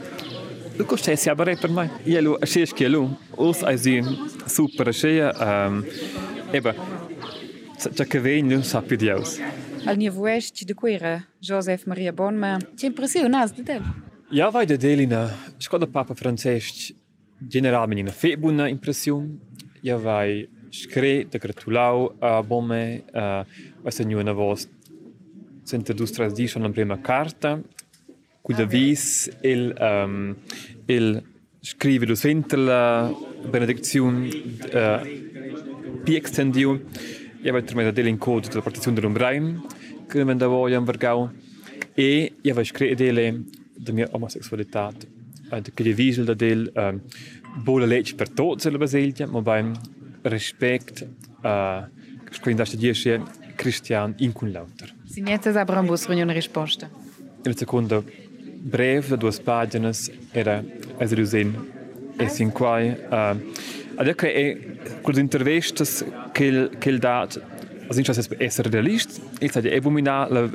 du 0.77 0.85
gostei-se 0.85 1.29
a 1.29 1.35
baré 1.35 1.55
per 1.55 1.69
mai. 1.69 1.89
E 2.05 2.15
elu, 2.15 2.37
achei 2.41 2.65
que 2.65 2.85
elu, 2.85 3.09
os 3.37 3.63
super 4.47 4.89
acheia, 4.89 5.31
um, 5.31 5.83
eba, 6.53 6.75
já 7.95 8.05
que 8.05 8.19
vem, 8.19 8.43
não 8.43 8.63
sabe 8.63 8.97
de 8.97 9.05
Deus. 9.05 9.39
Al 9.85 9.97
nível 9.97 10.21
oeste 10.21 10.65
de 10.65 10.73
Coira, 10.73 11.25
Joseph 11.41 11.85
Maria 11.85 12.13
Bonma, 12.13 12.57
te 12.75 12.87
impressionas 12.87 13.51
de 13.51 13.63
dele? 13.63 13.85
Já 14.31 14.49
vai 14.49 14.65
de 14.65 14.77
dele 14.77 15.05
na 15.05 15.29
escola 15.59 15.85
Papa 15.85 16.15
Francesc, 16.15 16.95
generalmente 17.49 18.03
na 18.03 18.11
febuna 18.11 18.69
impressão, 18.69 19.29
já 19.83 19.97
vai 19.97 20.47
escrever, 20.71 21.25
de 21.25 21.37
gratulau 21.37 22.15
a 22.21 22.41
Bonma, 22.41 23.01
a 23.13 23.45
essa 23.85 24.03
nova 24.05 24.33
voz 24.33 24.69
vost 25.63 25.67
Senta 25.67 25.93
dus 25.93 26.12
tradisce 26.12 26.58
una 26.58 26.69
prima 26.69 26.99
carta 26.99 27.62
cu 28.41 28.54
da 28.54 28.65
vis 28.65 29.30
il 29.41 29.73
um, 29.80 30.36
il 30.86 31.23
scrive 31.62 32.06
lo 32.06 32.15
sente 32.15 32.58
la 32.58 33.10
benedizione 33.49 34.28
uh, 34.28 36.02
pi 36.04 36.15
extendiu 36.15 36.84
e 37.41 37.52
va 37.52 37.62
tramite 37.62 37.93
del 37.93 38.08
incontro 38.08 38.49
della 38.49 38.62
partizione 38.62 38.99
dell'umbrain 38.99 39.62
che 40.08 40.23
me 40.26 40.36
da 40.36 40.47
voglio 40.47 40.78
in 40.78 40.84
vergau 40.84 41.32
e 41.93 42.34
io 42.41 42.54
va 42.54 42.63
scrivere 42.63 42.95
delle 42.95 43.43
da 43.73 43.93
mia 43.93 44.10
omosessualità 44.12 44.91
uh, 45.52 45.62
che 45.62 45.84
gli 45.84 45.93
visel 45.93 46.26
da 46.26 46.34
del 46.34 46.69
uh, 46.76 46.99
buona 47.62 47.86
legge 47.86 48.15
per 48.15 48.30
tutti 48.30 48.69
la 48.69 48.78
basilgia 48.78 49.26
ma 49.28 49.41
beim 49.41 49.71
rispetto 50.23 51.06
uh, 51.41 51.88
scrivendo 52.30 52.69
da 52.69 52.78
dieci 52.78 53.21
cristian 53.56 54.13
in 54.17 54.34
Vinhetas 55.13 55.56
à 55.56 55.63
Brambúcio, 55.63 56.08
reunião 56.08 56.28
resposta. 56.34 56.89
Ele 57.45 57.58
segunda 57.58 58.04
breve, 58.63 59.10
da 59.10 59.15
duas 59.15 59.38
páginas, 59.39 60.10
era 60.34 60.65
a 60.99 61.06
Zerusin, 61.06 61.54
é 62.17 62.26
assim 62.26 62.49
qual. 62.49 62.80
É 62.80 62.93
uh, 62.93 63.54
até 63.97 64.13
que 64.13 64.26
é, 64.26 64.56
com 65.04 65.12
as 65.12 65.17
entrevistas 65.17 66.04
que 66.34 66.43
ele, 66.43 66.69
que 66.78 66.89
ele 66.89 66.99
dá, 66.99 67.28
a 67.89 67.93
gente 67.93 68.10
é 68.10 68.69
realista, 68.71 69.21
ele 69.39 69.54
sabe, 69.54 69.69
é 69.69 69.78
abominar 69.78 70.30
a 70.32 70.49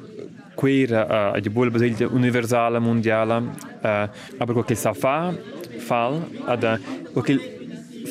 queira 0.61 1.33
a 1.35 1.39
de 1.39 1.49
boa 1.49 1.71
basilha 1.71 2.09
universal 2.09 2.81
mundial 2.81 3.31
a 3.31 4.11
aber 4.41 4.59
o 4.59 4.65
que 4.65 4.73
ele 4.73 4.81
faz 4.81 5.37
fal 5.87 6.21
a 6.49 6.57
da 6.57 6.81
que 7.25 7.39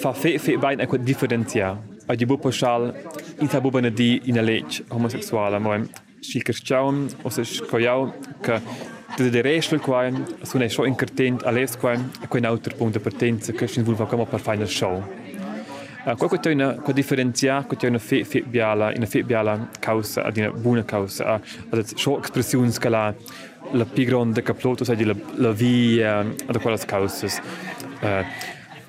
fa 0.01 0.13
fe 0.13 0.39
fe 0.39 0.55
bem 0.55 0.77
é 0.79 0.97
diferenciar 0.97 1.77
a 2.07 2.15
de 2.15 2.25
boa 2.25 2.37
puxar 2.37 2.93
e 3.41 3.47
sabe 3.47 3.67
o 3.67 3.71
benedi 3.71 4.21
na 4.31 4.41
leite 4.41 4.85
homossexual 4.89 5.59
mas 5.59 6.06
și 6.21 6.39
cărșceau, 6.39 6.95
o 7.21 7.29
să 7.29 7.41
școiau 7.41 8.15
că 8.41 8.59
de 9.17 9.29
de 9.29 9.39
restul 9.39 9.79
cu 9.79 9.91
aia, 9.91 10.11
sunt 10.41 10.63
eșo 10.63 10.81
încărtent, 10.81 11.41
ales 11.41 11.75
cu 11.75 11.85
aia, 11.85 11.99
cu 12.27 12.37
un 12.37 12.43
altor 12.43 12.73
punct 12.73 12.93
de 12.93 12.99
pertență, 12.99 13.51
că 13.51 13.65
și 13.65 13.77
învulva 13.77 14.05
cam 14.05 14.27
per 14.29 14.39
final 14.39 14.65
show. 14.65 15.03
Qua 16.15 16.29
che 16.29 16.37
c'è 16.37 16.53
una 16.53 16.73
qua 16.73 16.93
differenzia, 16.93 17.65
che 17.67 17.75
c'è 17.75 17.87
una 17.87 17.97
fe 17.97 18.23
fe 18.23 18.39
biala, 18.39 18.93
una 18.95 19.05
fe 19.05 19.23
biala 19.23 19.69
causa, 19.79 20.23
ad 20.23 20.37
una 20.37 20.51
buona 20.51 20.83
causa, 20.83 21.25
a 21.25 21.41
ad 21.69 21.85
show 21.95 22.17
expressione 22.17 22.71
scala 22.71 23.13
la 23.71 23.83
pigronda 23.83 24.41
caploto, 24.41 24.85
sai 24.85 25.03
la 25.03 25.15
la 25.35 25.51
via, 25.51 26.19
ad 26.19 26.57
quella 26.61 26.77
causa. 26.77 27.27
Eh, 28.01 28.25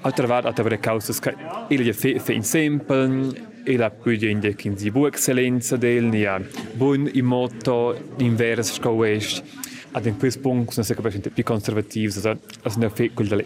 altra 0.03 0.27
vada 0.27 0.49
ad 0.49 0.59
avere 0.59 0.79
causa, 0.79 1.13
che 1.13 1.35
il 1.69 1.93
fe 1.93 2.21
fe 2.21 2.33
in 2.35 2.45
sempre 2.45 3.47
e 3.69 3.77
la 3.77 3.91
pugende 3.91 4.55
che 4.55 4.69
in 4.69 4.91
bu 4.91 5.05
eccellenza 5.05 5.77
del 5.77 6.05
nia 6.05 6.41
buon 6.73 7.07
in 7.13 7.27
moto 7.27 8.15
invers 8.17 8.73
scoest 8.73 9.43
ad 9.91 10.07
in 10.07 10.17
questo 10.17 10.41
punto 10.41 10.71
sono 10.71 10.87
sempre 10.87 11.13
un 11.15 11.33
più 11.35 11.45
conservativi 11.45 12.07
also 12.07 12.39
also 12.63 12.79
ne 12.79 12.89
fe 12.89 13.11
quel 13.13 13.45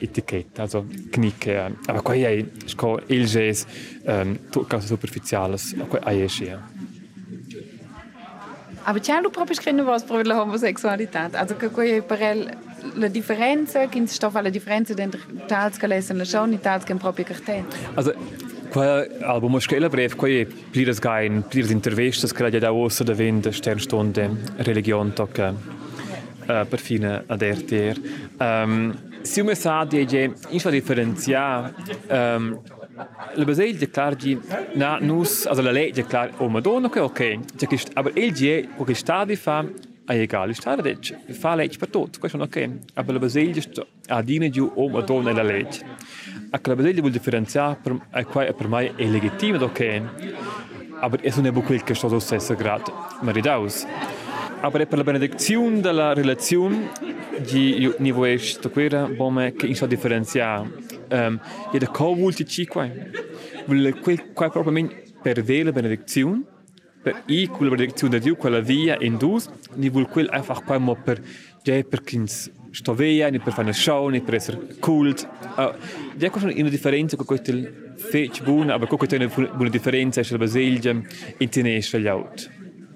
also 0.56 0.86
knicke 1.10 1.56
aber 1.86 2.02
qua 2.02 2.14
è 2.14 2.44
sco 2.66 3.00
il 3.06 3.26
ges 3.26 3.66
tu 4.50 4.64
cose 4.68 4.86
superficiali 4.86 5.56
qua 5.88 5.98
è 6.04 6.28
sia 6.28 6.90
Aber 8.84 9.00
c'è 9.00 9.20
proprio 9.30 9.54
scritto 9.54 9.84
was 9.84 10.02
per 10.02 10.26
la 10.26 10.40
homosessualità. 10.40 11.28
Also 11.32 11.56
che 11.56 11.68
poi 11.68 12.02
per 12.02 12.58
la 12.94 13.08
differenza, 13.08 13.86
che 13.86 14.06
sta 14.06 14.28
fa 14.28 14.40
la 14.40 14.48
differenza 14.48 14.92
dentro 14.92 15.20
tals 15.46 15.76
che 15.76 15.86
lesson 15.86 16.16
la 16.16 16.24
show, 16.24 16.48
tals 16.58 16.82
che 16.82 16.94
proprio. 16.96 17.24
Also 17.94 18.12
qua, 18.72 19.04
ali 19.04 19.40
bomo 19.44 19.60
škele 19.60 19.90
brev, 19.92 20.16
ko 20.16 20.28
je 20.30 20.46
pliras 20.72 21.00
que 21.00 21.42
pliras 21.50 21.70
intervesta, 21.70 22.28
skrad 22.28 22.54
je 22.54 22.60
da 22.60 22.72
osa 22.72 23.04
da 23.04 23.14
vende 23.14 23.52
stern 23.52 23.80
stonde 23.80 24.28
religion 24.58 25.12
toka 25.12 25.52
uh, 25.52 26.64
per 26.70 26.80
fine 26.80 27.22
ad 27.28 27.42
RTR. 27.42 28.00
Um, 28.40 28.92
si 29.22 29.40
ume 29.40 29.54
sa 29.54 29.82
é 29.82 29.86
di 29.86 30.06
je 30.06 30.30
inša 30.50 30.70
diferencia 30.70 31.72
um, 32.10 32.58
Le 33.34 33.44
basil 33.46 33.78
de 33.78 33.86
clar 33.86 34.16
na 34.76 34.98
nus 35.00 35.46
also 35.46 35.62
la 35.62 35.72
legge 35.72 36.04
clar 36.04 36.30
o 36.38 36.48
madonna 36.48 36.90
che 36.90 37.00
ok, 37.00 37.38
c'è 37.56 37.66
che 37.66 37.78
aber 37.94 38.12
il 38.18 38.32
die 38.32 38.68
o 38.76 38.84
che 38.84 38.94
sta 38.94 39.24
di 39.24 39.34
fa 39.34 39.64
O 40.08 40.12
egale 40.12 40.52
sta 40.52 40.74
da 40.74 40.82
dic 40.82 41.32
fa 41.32 41.54
legge 41.54 41.78
per 41.78 41.88
tutto, 41.88 42.18
questo 42.18 42.36
non 42.36 42.46
ok. 42.46 42.70
Aber 42.94 43.12
le 43.14 43.18
basil 43.20 43.86
a 44.08 44.20
dine 44.20 44.48
di 44.48 44.60
o 44.60 44.88
madonna 44.88 45.32
la 45.32 45.42
legge. 45.42 45.84
A 46.54 46.58
che 46.58 46.68
la 46.68 46.76
Basil 46.76 47.00
vuol 47.00 47.12
differenziare 47.12 47.78
per 47.82 47.98
è 48.10 48.24
qua 48.24 48.44
per 48.52 48.68
me 48.68 48.94
è 48.94 49.06
legittimo 49.06 49.58
ok 49.58 50.02
aber 51.00 51.20
es 51.22 51.36
non 51.36 51.46
è 51.46 51.52
quel 51.52 51.82
che 51.82 51.94
sto 51.94 52.18
stesso 52.18 52.54
grado 52.54 52.92
maridaus 53.22 53.86
aber 54.60 54.86
per 54.86 54.98
la 54.98 55.04
benedizione 55.04 55.80
della 55.80 56.12
relazione 56.12 56.90
di 57.40 57.92
niveau 57.98 58.24
est 58.24 58.70
quera 58.70 59.06
bome 59.06 59.54
che 59.54 59.66
in 59.66 59.74
so 59.74 59.86
differenziare. 59.86 60.70
Um, 61.10 61.40
e 61.72 61.78
da 61.78 61.88
co 61.88 62.14
vulti 62.14 62.46
ci 62.46 62.66
qua? 62.66 62.88
Vuol 63.66 63.98
quel 64.00 64.32
qua 64.32 64.50
proprio 64.50 64.88
per 65.20 65.42
ve 65.42 65.62
la 65.64 65.72
benedizione 65.72 66.42
per 67.02 67.22
i 67.26 67.46
quella 67.48 67.74
benedizione 67.74 68.18
di 68.18 68.24
Dio 68.24 68.36
quella 68.36 68.60
via 68.60 68.96
in 69.00 69.16
dus 69.18 69.48
ni 69.74 69.90
vuol 69.90 70.08
quel 70.08 70.28
einfach 70.32 70.62
qua 70.64 70.78
mo 70.78 70.94
per 70.94 71.20
ja 71.64 71.82
per 71.82 72.02
kins 72.02 72.50
sto 72.72 72.94
via 72.94 73.28
ni 73.28 73.38
per 73.38 73.52
fare 73.52 73.62
una 73.68 73.72
show 73.72 74.08
ni 74.08 74.20
per 74.20 74.34
essere 74.34 74.58
cult. 74.80 75.28
Uh, 75.56 76.30
cosa 76.30 76.46
una 76.46 76.68
differenza 76.68 77.16
con 77.16 77.26
quel 77.26 77.92
fece 77.96 78.42
buona 78.42 78.74
aber 78.74 78.88
con 78.88 78.98
quella 78.98 79.26
buona 79.26 79.68
differenza 79.68 80.20
è 80.20 80.24
la 80.30 80.48
in 81.38 81.48
tenesce 81.48 82.00
gli 82.00 82.06
out. 82.06 82.50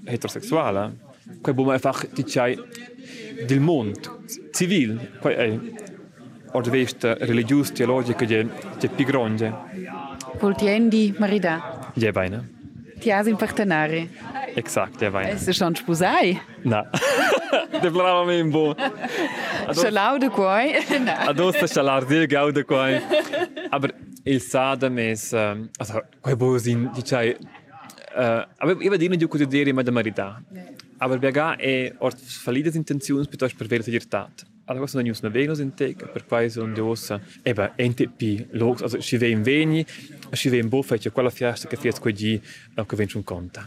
Heterosessuale 0.05 1.05
quel 1.41 1.55
buon 1.55 1.73
einfach 1.73 2.07
diciai 2.13 2.59
del 3.47 3.61
mondo. 3.61 4.23
Civil. 4.51 5.19
Quai 5.21 5.35
è 5.35 5.59
od 6.53 6.69
vesta 6.71 7.17
religius 7.19 7.73
teologica 7.73 8.25
je 8.25 8.47
je 8.79 8.89
più 8.89 9.05
grande 9.05 9.53
Voltiendi 10.39 11.15
Marida. 11.19 11.93
je 11.95 12.13
bene 12.13 12.55
Ti 12.99 13.11
has 13.11 13.27
in 13.27 13.37
partenare. 13.37 14.09
Exakt, 14.57 15.01
der 15.01 15.13
Wein. 15.13 15.37
Ist 15.37 15.47
das 15.47 15.57
schon 15.57 15.77
Spusei. 15.77 16.41
Nein. 16.65 16.87
De 17.83 17.91
brava 17.91 18.25
membo. 18.25 18.75
Schalau 19.73 20.19
de 20.19 20.31
quai. 20.31 20.77
Adosta 21.27 21.67
schalar 21.69 22.07
dir 22.07 22.27
gau 22.27 22.51
de 22.51 22.65
quai. 22.65 23.03
Aber 23.71 23.91
il 24.25 24.41
sadam 24.41 24.97
es, 24.99 25.33
ehm, 25.33 25.69
also, 25.79 26.01
quei 26.23 26.35
bosin, 26.35 26.91
dicai, 26.97 27.37
Uh, 28.17 28.19
eh, 28.19 28.47
aber 28.61 28.81
ich 28.81 28.91
würde 28.91 29.09
nicht 29.11 29.21
diskutieren 29.21 29.77
mit 29.77 29.87
der 29.87 29.93
Marita. 29.93 30.41
Aber 30.99 31.21
wir 31.21 31.29
haben 31.29 31.61
eine 31.61 31.63
eh, 31.63 31.93
Art 32.01 32.19
verliebte 32.19 32.79
Intention, 32.79 33.27
bedeutet, 33.31 33.61
wir 33.61 33.71
werden 33.71 34.11
Tat 34.11 34.47
allora 34.67 34.81
questo 34.81 35.01
non 35.01 35.07
è 35.07 35.13
una 35.21 35.31
venus 35.31 35.59
in 35.59 35.75
te 35.75 35.95
per 35.95 36.25
quai 36.27 36.51
sono 36.51 36.73
di 36.73 36.81
ossa 36.81 37.21
e 37.43 37.53
beh 37.53 37.73
NTP 37.79 38.49
looks 38.51 38.83
also 38.83 38.99
ci 38.99 39.17
ve 39.17 39.29
in 39.29 39.43
veni 39.43 39.85
ci 40.33 40.49
ve 40.49 40.59
in 40.59 40.69
boffa 40.69 40.97
c'è 40.97 41.11
quella 41.11 41.31
fiesta 41.31 41.67
che 41.69 41.77
fies 41.77 41.99
quegi 41.99 42.41
che 42.41 42.97
vengono 42.97 43.25
conta 43.25 43.67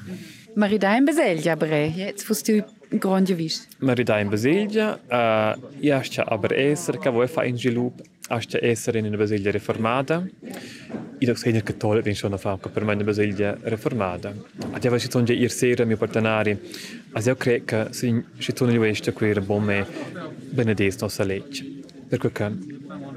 Marida 0.55 0.95
in 0.95 1.05
Beselja, 1.05 1.55
bre. 1.55 1.85
Jetzt 1.95 2.23
fust 2.23 2.49
du 2.49 2.63
grande 2.97 3.35
vis. 3.35 3.67
Marida 3.77 4.19
in 4.19 4.29
Basilgia 4.29 4.99
uh, 5.07 5.59
io 5.79 6.01
sta 6.03 6.25
aber 6.25 6.53
essere 6.53 6.97
che 6.97 7.09
vuoi 7.09 7.27
fare 7.27 7.47
in 7.47 7.55
gilup 7.55 8.01
sta 8.39 8.59
essere 8.61 8.99
in 8.99 9.05
una 9.05 9.17
Basilgia 9.17 9.49
reformata 9.51 10.23
io 11.21 11.35
sono 11.35 11.55
il 11.55 11.63
cattolico 11.63 12.07
in 12.07 12.15
sono 12.15 12.37
fatto 12.37 12.69
per 12.69 12.83
me 12.83 12.93
una 12.93 13.03
Basilgia 13.03 13.57
reformata 13.61 14.33
Adesso 14.71 14.99
ci 14.99 15.09
sono 15.09 15.23
già 15.23 15.33
ieri 15.33 15.49
sera 15.49 15.85
miei 15.85 15.97
partenari 15.97 16.57
io 17.25 17.35
credo 17.35 17.65
che 17.65 17.87
se 17.89 18.23
ci 18.37 18.53
sono 18.55 18.71
io 18.71 18.79
questo 18.79 19.11
qui 19.13 19.29
era 19.29 19.41
buon 19.41 19.63
me 19.63 19.85
benedetto 20.51 21.09
legge 21.23 21.81
perché 22.07 22.51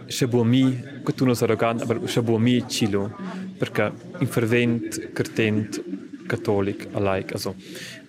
se 0.07 0.27
buon 0.27 0.49
mi 0.49 0.83
che 1.05 1.15
tu 1.15 1.25
non 1.25 1.37
sei 1.37 1.49
arrogante 1.49 1.85
ma 1.85 2.07
se 2.07 2.23
buon 2.23 2.43
mi 2.43 2.65
cilo 2.69 3.17
perché 3.59 3.93
in 4.19 4.27
fervent 4.27 5.13
credente 5.13 5.83
cattolico 6.27 6.89
alike 6.93 7.35
also 7.35 7.55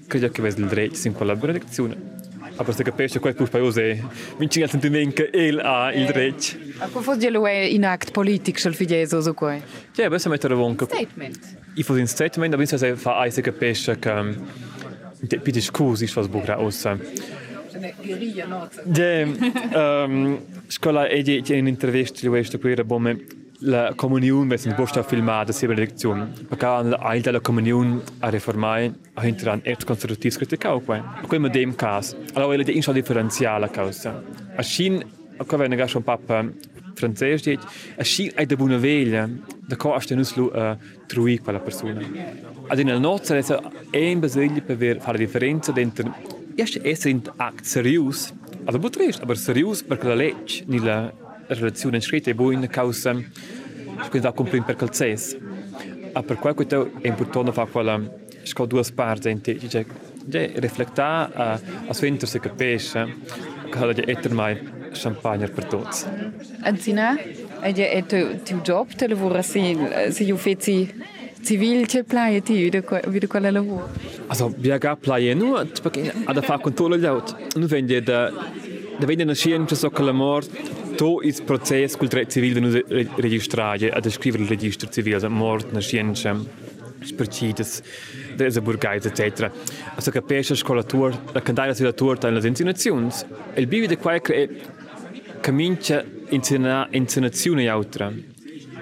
credo 0.07 0.29
che 0.29 0.41
ves 0.41 0.55
il 0.55 0.67
diritto 0.67 1.07
in 1.07 1.13
quella 1.13 1.35
benedizione 1.35 2.12
aber 2.57 2.73
se 2.73 2.83
capisce 2.83 3.19
quel 3.19 3.33
più 3.35 3.47
paese 3.47 4.03
vinci 4.37 4.61
il 4.61 4.69
sentimento 4.69 5.23
che 5.23 5.29
il 5.33 5.59
ha 5.59 5.91
il 5.93 6.05
diritto 6.05 6.57
A 6.79 6.87
co 6.87 7.01
fos 7.01 7.17
gelo 7.17 7.47
in 7.47 7.85
act 7.85 8.11
politic 8.11 8.59
sul 8.59 8.73
figlieso 8.73 9.21
so 9.21 9.33
quai. 9.33 9.61
ja 9.95 10.09
besser 10.09 10.29
mettere 10.31 10.55
vonca 10.55 10.85
Statement. 10.85 11.39
i 11.75 11.83
fo 11.83 11.95
in 11.95 12.07
statement 12.07 12.53
aber 12.53 12.65
se 12.67 12.95
fa 12.95 13.19
ai 13.19 13.31
se 13.31 13.41
capisce 13.41 13.97
che 13.99 14.35
de 15.21 15.39
pidi 15.39 15.61
scusi 15.61 16.09
was 16.15 16.27
bugra 16.27 16.59
ossa 16.59 16.97
Ja, 18.85 19.25
um, 20.05 20.39
scola 20.67 21.07
e 21.07 21.21
di 21.21 21.43
in 21.47 21.67
intervista 21.67 22.19
di 22.21 22.27
questo 22.27 22.59
qui 22.59 22.71
era 22.71 22.83
bome 22.83 23.17
La 23.65 23.93
comuniune 23.95 24.55
è 24.55 24.67
un 24.67 24.75
posto 24.75 25.01
filmato, 25.03 25.53
sia 25.53 25.69
benedizione. 25.69 26.29
Perché 26.49 26.67
l'idea 26.83 27.19
della 27.21 27.39
comunione 27.39 28.01
a 28.19 28.27
riformare 28.27 28.93
è 29.13 29.25
un 29.25 29.61
atto 29.63 29.85
costruttivo 29.85 30.35
criticato 30.35 30.81
qui. 30.81 31.01
Qui 31.25 31.37
in 31.37 31.49
dem 31.49 31.73
caso, 31.73 32.17
allora 32.33 32.57
l'idea 32.57 32.75
è 32.75 32.81
una 32.85 32.93
differenziale 32.93 33.69
causa. 33.69 34.21
A 34.55 34.61
Cina, 34.61 35.05
qua 35.45 35.57
viene 35.57 35.77
già 35.77 35.87
un 35.95 36.03
papa 36.03 36.45
francese, 36.93 37.57
a 37.95 38.03
Cina 38.03 38.33
è 38.35 38.45
di 38.45 38.55
buona 38.57 38.77
veglia, 38.77 39.29
da 39.65 39.77
qua 39.77 39.97
è 39.97 40.13
un 40.13 40.77
trui 41.07 41.39
quella 41.39 41.59
persona. 41.59 42.01
Ad 42.67 42.79
una 42.79 42.97
notte 42.97 43.41
è 43.89 44.11
un 44.11 44.19
bisogno 44.19 44.61
per 44.61 44.99
fare 44.99 45.17
differenza 45.17 45.71
dentro, 45.71 46.13
è 46.53 46.63
essere 46.81 47.13
un 47.13 47.21
atto 47.37 47.63
serio, 47.63 48.11
allora 48.65 48.79
potresti, 48.79 49.25
ma 49.25 49.35
serio 49.35 49.73
perché 49.87 50.07
la 50.07 50.15
legge, 50.15 50.63
nella 50.67 51.21
relazione 51.53 51.99
scritta 51.99 52.29
è 52.29 52.33
buona 52.33 52.67
causa 52.67 53.11
quindi 53.11 54.19
da 54.19 54.31
comprare 54.31 54.63
per 54.63 54.75
calzes 54.75 55.37
a 56.13 56.23
per 56.23 56.37
quel 56.37 56.53
che 56.55 56.67
è 57.01 57.07
importante 57.07 57.51
fare 57.51 57.69
quella 57.69 58.01
sco 58.43 58.65
due 58.65 58.83
parti 58.93 59.29
in 59.29 59.41
te 59.41 59.57
cioè 59.67 59.85
de 60.25 60.51
rifletta 60.55 61.31
a 61.33 61.59
a 61.87 61.93
sventer 61.93 62.27
se 62.27 62.39
capisce 62.39 63.15
che 63.69 63.85
la 63.85 63.93
è 63.93 64.09
etter 64.09 64.33
mai 64.33 64.59
champagne 64.91 65.47
per 65.47 65.65
tutti 65.65 66.05
Anzina, 66.61 67.17
e 67.61 67.73
je 67.73 67.83
et 67.83 68.43
tu 68.43 68.61
job 68.61 68.93
te 68.95 69.07
lavora 69.07 69.41
si 69.41 69.77
si 70.09 70.25
ju 70.25 70.37
fezi 70.37 70.93
civil 71.43 71.85
che 71.85 72.03
playa 72.03 72.41
ti 72.41 72.53
vide 72.53 72.83
vide 73.07 73.27
quella 73.27 73.51
lavoro. 73.51 73.89
Also, 74.27 74.53
wir 74.57 74.77
gab 74.77 74.97
plaie 74.99 75.33
nur, 75.33 75.67
perché 75.81 76.13
ad 76.25 76.41
fare 76.41 76.61
controllo 76.61 76.97
gli 76.97 77.05
auto. 77.05 77.35
Nu 77.55 77.65
vende 77.65 78.01
da 78.01 78.31
da 78.97 79.05
vende 79.05 79.23
una 79.23 79.33
scienza 79.33 79.75
so 79.75 79.89
che 79.89 80.03
la 80.03 80.11
mort 80.11 80.49
to 80.95 81.21
is 81.21 81.41
processo 81.41 81.97
col 81.97 82.07
diritto 82.07 82.31
civile 82.31 82.59
nu 82.59 82.69
registrare 83.15 83.89
ad 83.89 84.07
scrivere 84.09 84.43
il 84.43 84.49
registro 84.49 84.89
civile, 84.89 85.15
also 85.15 85.29
mort 85.29 85.69
una 85.71 85.79
scienza 85.79 86.35
spercides 87.03 87.81
desa 88.35 88.61
burgais 88.61 89.05
etc. 89.05 89.51
Also 89.95 90.11
capisce 90.11 90.55
scolatur, 90.55 91.17
la 91.31 91.41
cantaia 91.41 91.73
sulla 91.73 91.93
turta 91.93 92.27
in 92.27 92.35
le 92.35 92.47
insinuazioni. 92.47 93.09
Il 93.55 93.67
bivi 93.67 93.87
de 93.87 93.97
quai 93.97 94.21
che 94.21 94.61
comincia 95.41 96.03
insena 96.29 96.87
insenazione 96.91 97.67
altra. 97.67 98.11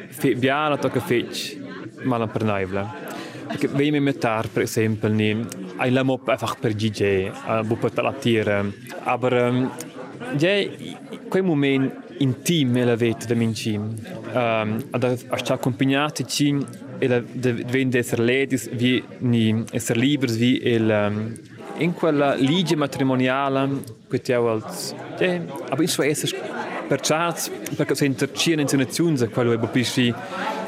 Fe 0.09 0.35
biala 0.35 0.77
to 0.77 0.89
che 0.89 0.99
fec 0.99 1.57
mal 2.03 2.29
per 2.29 2.43
naivla. 2.43 3.09
Perché 3.47 3.67
vei 3.67 3.91
mi 3.91 3.99
mettar 3.99 4.47
per 4.47 4.61
esempio 4.61 5.09
ni 5.09 5.45
ai 5.77 5.91
la 5.91 6.03
mop 6.03 6.57
per 6.59 6.73
GJ, 6.73 7.31
a 7.45 7.63
bu 7.63 7.77
per 7.77 7.91
la 7.95 8.13
tira. 8.13 8.65
Aber 9.03 9.33
um, 9.33 9.71
quei 11.31 11.41
moment 11.41 11.89
intim 12.17 12.75
e 12.75 12.83
la 12.83 12.95
vita 12.95 13.25
da 13.25 13.35
mincim. 13.35 13.95
Um, 14.33 14.83
ad 14.91 15.03
a 15.03 15.37
sta 15.37 15.53
accompagnati 15.53 16.27
cin 16.27 16.67
e 16.99 17.07
la 17.07 17.21
vende 17.23 17.99
essere 17.99 18.21
ledis 18.21 18.69
vi 18.69 19.01
essere 19.71 19.99
liberi 19.99 20.33
vi 20.33 20.61
il 20.61 21.09
um, 21.09 21.33
in 21.77 21.93
quella 21.93 22.35
legge 22.35 22.75
matrimoniale 22.75 23.81
che 24.09 24.19
ti 24.21 24.33
als 24.33 24.93
ja, 25.19 25.41
aber 25.69 25.81
in 25.81 25.87
sua 25.87 26.05
essere 26.05 26.37
per 26.87 26.99
charts 26.99 27.49
perché 27.75 27.95
se 27.95 28.05
intercien 28.05 28.59
insinuazioni 28.59 29.17
quello 29.29 29.53
è 29.53 29.57
bopisci 29.57 30.13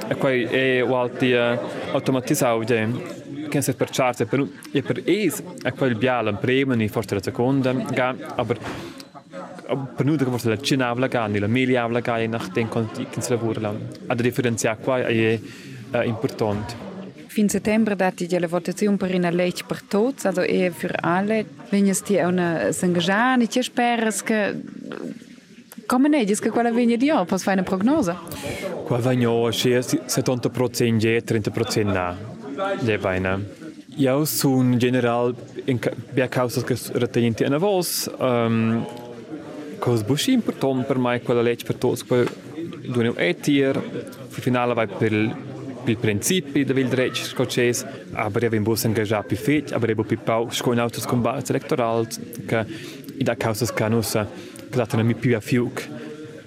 e 0.07 0.15
poi 0.15 0.43
è 0.43 0.81
uh, 0.81 1.59
automatizzato 1.91 2.59
che 3.49 3.61
se 3.61 3.73
per 3.73 3.89
charts 3.91 4.21
e 4.21 4.25
per 4.25 4.47
e 4.71 4.81
per 4.81 5.01
es 5.03 5.43
e 5.61 5.71
quel 5.73 5.95
biala 5.95 6.33
premio 6.33 6.73
ni 6.73 6.87
forse 6.87 7.15
la 7.15 7.21
seconda 7.21 7.73
ga 7.73 8.15
Pernuda 9.75 10.25
vor 10.25 10.45
la 10.45 10.57
cena 10.57 10.89
avlaga, 10.89 11.27
la 11.27 11.47
melia 11.47 11.83
avlaga 11.83 12.19
e 12.19 12.27
nach 12.27 12.51
den 12.51 12.67
kontikens 12.69 13.29
lavorla. 13.29 13.73
Ad 14.07 14.21
differenziar 14.21 14.77
qua 14.79 14.99
è 14.99 15.11
eh, 15.11 15.41
uh, 15.91 16.01
important. 16.01 16.75
Fin 17.27 17.49
settembre 17.49 17.95
dati 17.95 18.27
la 18.39 18.47
votazione 18.47 18.97
per 18.97 19.13
una 19.15 19.31
legge 19.31 19.63
per 19.65 19.81
tutti, 19.81 20.27
also 20.27 20.41
è 20.41 20.65
e 20.65 20.71
per 20.71 20.97
alle. 21.01 21.45
Vignes 21.69 22.01
ti 22.01 22.15
è 22.15 22.25
una 22.25 22.71
sangagiani, 22.71 23.47
ti 23.47 23.61
speras 23.61 24.21
che 24.21 24.55
Come 25.85 26.07
ne 26.07 26.23
dici 26.23 26.41
che 26.41 26.49
quella 26.49 26.71
vigna 26.71 26.95
di 26.95 27.09
oggi, 27.09 27.25
posso 27.25 27.43
fare 27.43 27.59
una 27.59 27.67
prognosa? 27.67 28.19
Qua 28.83 28.97
vigna 28.99 29.29
oggi 29.29 29.71
è 29.71 29.79
70% 29.79 30.71
sì, 30.71 30.85
30% 30.85 31.83
no. 31.83 32.15
Le 32.79 32.97
vigna. 32.97 33.39
Io 33.97 34.25
sono 34.25 34.75
general, 34.77 35.35
in, 35.65 35.79
per 35.79 36.29
causa 36.29 36.63
che 36.63 36.77
ritengo 36.93 37.43
in 37.43 37.57
voce, 37.57 38.11
um, 38.17 38.85
cosa 39.83 40.05
bushi 40.05 40.31
importante 40.31 40.85
per 40.85 40.97
me 40.97 41.19
quella 41.21 41.41
legge 41.41 41.65
per 41.65 41.75
tutti. 41.75 42.05
Poi 42.05 42.25
due 42.87 43.13
etier 43.17 43.77
finale 44.29 44.73
vai 44.73 44.87
per 44.87 45.11
il 45.11 45.97
principi 45.97 46.63
del 46.63 46.87
diritto 46.87 47.15
scozzese 47.15 47.85
aber 48.13 48.43
ich 48.43 48.49
bin 48.49 48.63
engagiert 48.65 49.25
più 49.25 49.35
fit 49.35 49.77
bin 49.77 50.05
più 50.05 50.17
sco 50.49 50.71
in 50.71 50.79
autos 50.79 51.05
combats 51.05 51.49
electoral 51.49 52.07
che 52.47 52.65
in 53.17 53.25
da 53.25 53.35
causa 53.35 53.65
che 53.73 53.87
non 53.89 54.01
che 54.01 54.95
non 54.95 55.05
mi 55.05 55.15
più 55.15 55.35
a 55.35 55.41
fiuc 55.41 55.89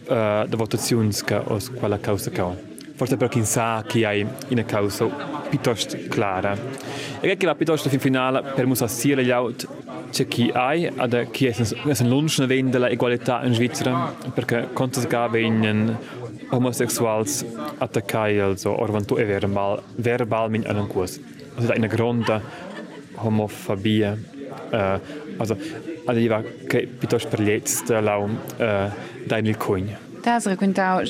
uh, 0.09 0.47
de 0.49 0.57
votazioni 0.57 1.13
che 1.13 1.35
os 1.35 1.71
quella 1.71 1.99
causa 1.99 2.31
che 2.31 2.43
forse 2.95 3.19
perché 3.19 3.45
sa 3.45 3.85
che 3.87 4.07
hai 4.07 4.27
una 4.49 4.65
causa 4.65 5.05
piuttosto 5.49 5.99
clara. 6.09 6.57
E 7.21 7.37
che 7.37 7.47
la 7.47 7.55
piuttosto 7.55 7.91
fin 7.91 8.01
finale 8.01 8.43
per 8.55 8.65
musa 8.67 8.89
sia 8.89 9.21
gli 9.21 9.31
out 9.31 9.76
c'è 10.17 10.27
chi 10.29 10.51
hai 10.51 10.87
e 10.87 11.31
chi 11.31 11.47
è 11.47 11.55
ne 11.59 11.95
ne 11.99 12.09
lunge 12.09 12.47
dell'equalità 12.47 13.45
in 13.45 13.53
Svizzera 13.53 14.15
perché 14.33 14.69
es 14.73 15.01
si 15.01 15.07
vengono 15.31 15.99
homosexuali 16.49 17.29
attaccati 17.79 18.39
also, 18.39 18.71
o 18.71 18.87
quando 18.87 19.17
è 19.17 19.27
verbal, 19.27 19.83
verbal 19.97 20.55
in 20.55 20.65
einem 20.67 20.89
Kurs. 20.89 21.21
Also 21.55 21.69
da 21.69 21.75
eine 21.75 21.89
Grunde 21.89 22.41
Homophobie. 23.17 24.17
Äh, 24.71 25.01
also, 25.37 25.57
also 26.07 26.21
ich 26.21 26.31
war 26.31 26.43
piuttosto 26.99 27.37
verletzt, 27.37 27.91
äh, 27.91 28.01
da 29.27 29.37
in 29.37 29.59
Coin. 29.59 29.97
Tazra 30.23 30.57
quintao, 30.57 31.03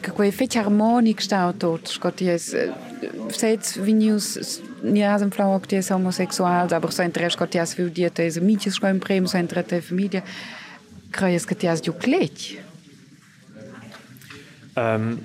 kako 0.00 0.22
je 0.22 0.32
feć 0.32 0.56
harmonik 0.56 1.20
šta 1.20 1.46
o 1.46 1.52
to, 1.52 1.78
škot 1.90 2.20
je, 2.20 2.38
vse 3.28 3.50
je 3.50 3.58
vinjus 3.76 4.60
nie 4.84 5.18
jsem 5.18 5.30
flała, 5.30 5.58
kde 5.58 5.76
je 5.76 5.82
homosexuál, 5.92 6.68
aber 6.76 6.90
jsem 6.90 7.10
trošku 7.10 7.46
tě 7.46 7.66
svěděl, 7.66 8.10
to 8.10 8.22
je 8.22 8.30
z 8.30 8.38
mítěským 8.38 9.00
prém, 9.00 9.28
jsem 9.28 9.46
třetí 9.46 9.80
familie. 9.80 10.22
Krajes, 11.10 11.44
kde 11.44 11.54
tě 11.54 11.76
zdukleť. 11.76 12.58
Um, 14.74 15.20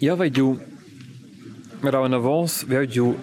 ja 0.00 0.14
vejo, 0.16 0.56
ra 1.82 2.08
na 2.08 2.18
vos 2.18 2.64
vejo 2.64 3.20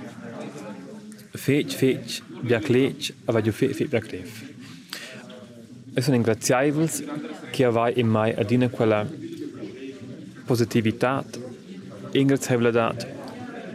fech 1.34 1.74
fech 1.74 2.22
biaclech, 2.46 3.18
vejo 3.26 3.52
fech 3.52 3.74
fech 3.74 3.90
biaclef. 3.90 4.44
E 5.98 6.02
sono 6.02 6.18
ingrazievels 6.18 7.02
che 7.50 7.66
avai 7.66 7.98
in 7.98 8.08
mai 8.08 8.34
adina 8.38 8.70
quella 8.70 9.08
positività, 10.46 11.26
ingrazievledat, 12.14 13.17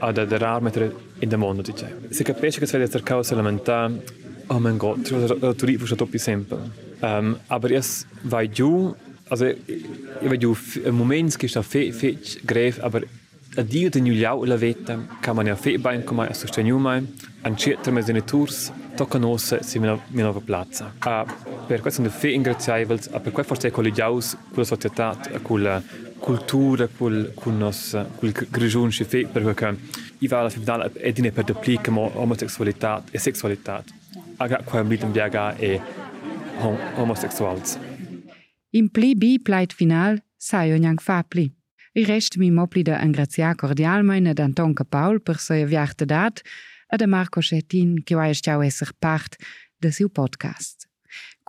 ad 0.02 0.18
aderare 0.18 0.92
in 1.20 1.28
del 1.28 1.38
mondo 1.38 1.62
dice. 1.62 2.00
Se 2.08 2.24
capisce 2.24 2.58
che 2.58 2.66
si 2.66 2.72
vede 2.72 2.88
questa 2.88 3.06
causa 3.06 3.34
elementare, 3.34 4.02
oh 4.48 4.58
mein 4.58 4.76
Gott, 4.76 5.08
la 5.10 5.52
Turismo 5.54 5.86
è 5.86 5.96
troppo 5.96 6.18
semplice. 6.18 6.90
Um, 7.00 7.38
aber 7.48 7.72
es 7.72 8.06
vai 8.22 8.48
giù, 8.48 8.94
also 9.28 9.54
vai 10.22 10.38
giù 10.38 10.56
momenti 10.90 11.36
che 11.36 11.48
sta 11.48 11.62
fe 11.62 11.92
fe 11.92 12.18
grave, 12.42 12.80
aber 12.80 13.06
a 13.56 13.62
de 13.62 14.00
new 14.00 14.14
jau 14.14 14.44
la 14.44 14.56
veta, 14.56 14.98
kann 15.20 15.36
man 15.36 15.46
ja 15.46 15.56
fe 15.56 15.78
bein 15.78 16.04
come 16.04 16.28
a 16.28 16.32
sostenere 16.32 16.78
mai, 16.78 17.06
an 17.42 17.56
certa 17.56 17.90
mezzine 17.90 18.24
tours, 18.24 18.72
tocca 18.94 19.18
nosse 19.18 19.62
si 19.62 19.78
mi 19.78 19.98
nova 20.10 20.40
plazza. 20.40 20.92
Uh, 21.04 21.24
per 21.66 21.80
questo 21.80 22.02
sono 22.02 22.14
fe 22.14 22.30
ingraziabili, 22.30 23.00
uh, 23.10 23.20
per 23.20 23.32
questo 23.32 23.54
forse 23.54 23.90
jaus, 23.90 24.36
con 24.36 24.58
la 24.58 24.64
società, 24.64 25.16
con 25.42 25.62
la 25.62 25.82
cultura 26.22 26.86
col 26.86 27.32
con 27.34 27.58
nos 27.58 27.98
col 28.18 28.32
grigion 28.48 28.88
che 28.90 29.04
fe 29.04 29.26
perché 29.26 29.76
i 30.18 30.28
va 30.28 30.38
alla 30.38 30.50
finale 30.50 30.92
è 30.92 31.10
di 31.10 31.20
ne 31.20 31.32
per 31.32 31.44
duplica 31.44 31.90
mo 31.90 32.10
omosexualità 32.14 33.02
e 33.10 33.18
sexualità 33.18 33.82
aga 34.38 34.62
quam 34.64 34.88
vitam 34.88 35.12
biaga 35.12 35.56
e 35.58 35.80
hom 36.60 36.76
homosexuals. 36.96 37.78
Im 38.70 38.88
pli 38.88 39.14
bi 39.14 39.38
pleit 39.38 39.72
final 39.72 40.22
sai 40.36 40.72
onang 40.72 41.00
fa 41.00 41.22
pli. 41.22 41.50
I 41.94 42.04
rest 42.04 42.36
mi 42.36 42.50
moplider 42.50 42.96
en 43.00 43.12
grazia 43.12 43.54
cordialmeine 43.54 44.32
d'Antonke 44.32 44.84
Paul 44.84 45.20
per 45.20 45.38
se 45.38 45.66
viarte 45.66 46.06
dat 46.06 46.40
a 46.86 46.96
de 46.96 47.06
Marco 47.06 47.40
Chetin 47.40 48.02
che 48.04 48.14
wa 48.14 48.32
ciao 48.32 48.60
esser 48.60 48.92
part 48.98 49.36
de 49.78 49.90
siu 49.90 50.08
podcast. 50.08 50.91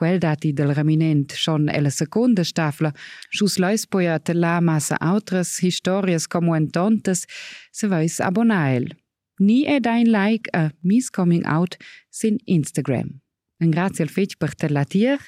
Quel 0.03 0.19
dati 0.19 0.51
del 0.51 0.73
raminent 0.73 1.31
schon 1.31 1.69
e 1.69 1.79
la 1.79 1.89
seconda 1.89 2.43
stafla, 2.43 2.91
schus 3.29 3.55
leis 3.57 3.85
poi 3.87 4.07
a 4.07 4.19
la 4.33 4.59
massa 4.59 4.97
autres 4.99 5.61
historias 5.61 6.27
comuentontes 6.27 7.23
se 7.71 7.87
vais 7.87 8.19
abonael. 8.19 8.97
Ni 9.39 9.65
ed 9.65 9.87
ein 9.87 10.11
like 10.11 10.49
a 10.51 10.73
Miss 10.81 11.09
Coming 11.09 11.45
Out 11.45 11.77
sin 12.09 12.37
Instagram. 12.43 13.21
Un 13.61 13.69
grazie 13.69 14.03
al 14.03 14.09
fetch 14.09 14.35
per 14.35 14.53
te 14.53 14.67
la 14.67 14.83
tier, 14.83 15.19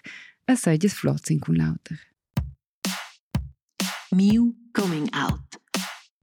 a 0.46 0.56
seides 0.56 0.94
flotzin 0.94 1.40
cun 1.40 1.56
lauter. 1.56 1.98
Miu 4.12 4.54
Coming 4.74 5.08
Out. 5.14 5.56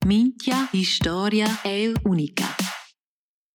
Mintia 0.05 0.69
historia 0.73 1.63
è 1.63 1.91
unica. 2.03 2.72